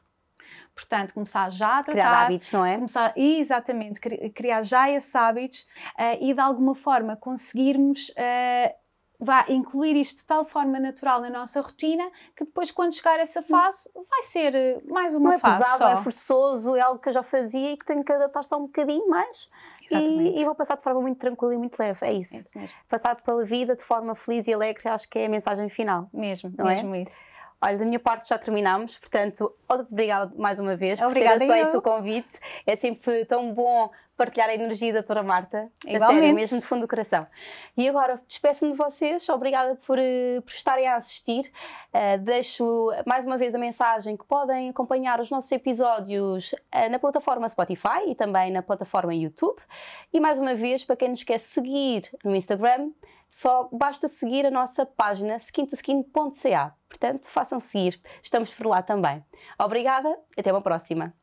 Portanto, 0.75 1.15
começar 1.15 1.51
já 1.51 1.79
a 1.79 1.83
tratar. 1.83 1.93
Criar 1.93 2.25
hábitos, 2.25 2.53
não 2.53 2.65
é? 2.65 2.77
Começar, 2.77 3.13
exatamente, 3.17 4.01
criar 4.31 4.63
já 4.63 4.91
esses 4.91 5.15
hábitos 5.15 5.61
uh, 5.99 6.19
e 6.21 6.33
de 6.33 6.41
alguma 6.41 6.75
forma 6.75 7.17
conseguirmos. 7.17 8.09
Uh, 8.11 8.83
vá 9.23 9.45
incluir 9.49 9.95
isto 9.97 10.19
de 10.19 10.27
tal 10.27 10.45
forma 10.45 10.81
natural 10.81 11.21
na 11.21 11.31
nossa 11.31 11.61
rotina 11.61 12.11
que 12.37 12.45
depois, 12.45 12.73
quando 12.73 12.93
chegar 12.93 13.21
essa 13.21 13.39
hum. 13.39 13.45
fase, 13.45 13.89
vai 13.95 14.23
ser 14.25 14.53
eh, 14.53 14.81
mais 14.85 15.15
uma 15.15 15.31
não 15.31 15.37
é 15.37 15.39
fase. 15.39 15.59
Pesado, 15.63 15.79
só. 15.79 15.89
é 15.91 15.97
forçoso, 15.97 16.75
é 16.75 16.81
algo 16.81 17.01
que 17.01 17.09
eu 17.09 17.13
já 17.13 17.23
fazia 17.23 17.71
e 17.71 17.77
que 17.77 17.85
tenho 17.85 18.03
que 18.03 18.13
adaptar 18.13 18.43
só 18.43 18.59
um 18.59 18.63
bocadinho 18.63 19.09
mais. 19.09 19.49
E, 19.91 20.41
e, 20.41 20.45
vou 20.45 20.55
passar 20.55 20.77
de 20.77 20.83
forma 20.83 21.01
muito 21.01 21.19
tranquila 21.19 21.55
e 21.55 21.59
muito 21.59 21.79
leve. 21.79 21.99
É 22.07 22.13
isso. 22.13 22.49
É 22.57 22.65
isso 22.65 22.75
passar 22.89 23.17
pela 23.17 23.45
vida 23.45 23.77
de 23.77 23.83
forma 23.83 24.15
feliz 24.15 24.47
e 24.49 24.55
alegre, 24.55 24.89
acho 24.89 25.09
que 25.09 25.19
é 25.19 25.27
a 25.27 25.29
mensagem 25.29 25.69
final. 25.69 26.09
Mesmo, 26.13 26.53
não 26.57 26.69
é? 26.69 26.75
mesmo 26.77 26.95
é? 26.95 27.03
isso. 27.03 27.25
Olha, 27.63 27.77
da 27.79 27.85
minha 27.85 28.01
parte 28.01 28.29
já 28.29 28.37
terminamos, 28.37 28.99
portanto, 28.99 29.55
obrigada 29.69 30.33
mais 30.37 30.59
uma 30.59 30.75
vez 30.75 31.01
Obrigada 31.01 31.39
por 31.39 31.47
ter 31.47 31.53
aceito 31.53 31.75
eu. 31.75 31.79
o 31.79 31.83
convite. 31.83 32.41
É 32.67 32.75
sempre 32.75 33.25
tão 33.25 33.55
bom 33.55 33.89
partilhar 34.17 34.49
a 34.49 34.55
energia 34.55 34.93
da 34.93 35.01
doutora 35.01 35.23
Marta. 35.23 35.71
Igualmente. 35.85 36.05
A 36.05 36.21
sério, 36.21 36.35
mesmo 36.35 36.61
de 36.61 36.67
fundo 36.67 36.83
do 36.83 36.89
coração. 36.89 37.27
E 37.77 37.89
agora, 37.89 38.21
despeço-me 38.29 38.73
de 38.73 38.77
vocês. 38.77 39.29
Obrigada 39.29 39.77
por, 39.87 39.99
eh, 39.99 40.41
por 40.45 40.53
estarem 40.53 40.87
a 40.87 40.97
assistir. 40.97 41.51
Uh, 41.93 42.19
deixo 42.19 42.91
mais 43.07 43.27
uma 43.27 43.37
vez 43.37 43.55
a 43.55 43.59
mensagem 43.59 44.17
que 44.17 44.25
podem 44.25 44.71
acompanhar 44.71 45.21
os 45.21 45.31
nossos 45.31 45.51
episódios 45.51 46.53
uh, 46.53 46.91
na 46.91 46.99
plataforma 46.99 47.49
Spotify 47.49 48.09
e 48.09 48.15
também 48.15 48.51
na 48.51 48.63
plataforma 48.63 49.15
YouTube. 49.15 49.61
E 50.13 50.21
mais 50.21 50.39
uma 50.39 50.55
vez, 50.55 50.85
para 50.85 50.97
quem 50.97 51.09
nos 51.09 51.25
quer 51.25 51.39
seguir 51.39 52.11
no 52.25 52.35
Instagram, 52.37 52.91
só 53.33 53.67
basta 53.73 54.09
seguir 54.09 54.45
a 54.45 54.51
nossa 54.51 54.85
página 54.85 55.37
skintoskin.ca. 55.37 56.77
Portanto, 56.87 57.29
façam 57.29 57.59
seguir. 57.59 57.99
Estamos 58.23 58.55
por 58.55 58.67
lá 58.67 58.83
também. 58.83 59.25
Obrigada 59.59 60.15
até 60.37 60.53
uma 60.53 60.61
próxima. 60.61 61.15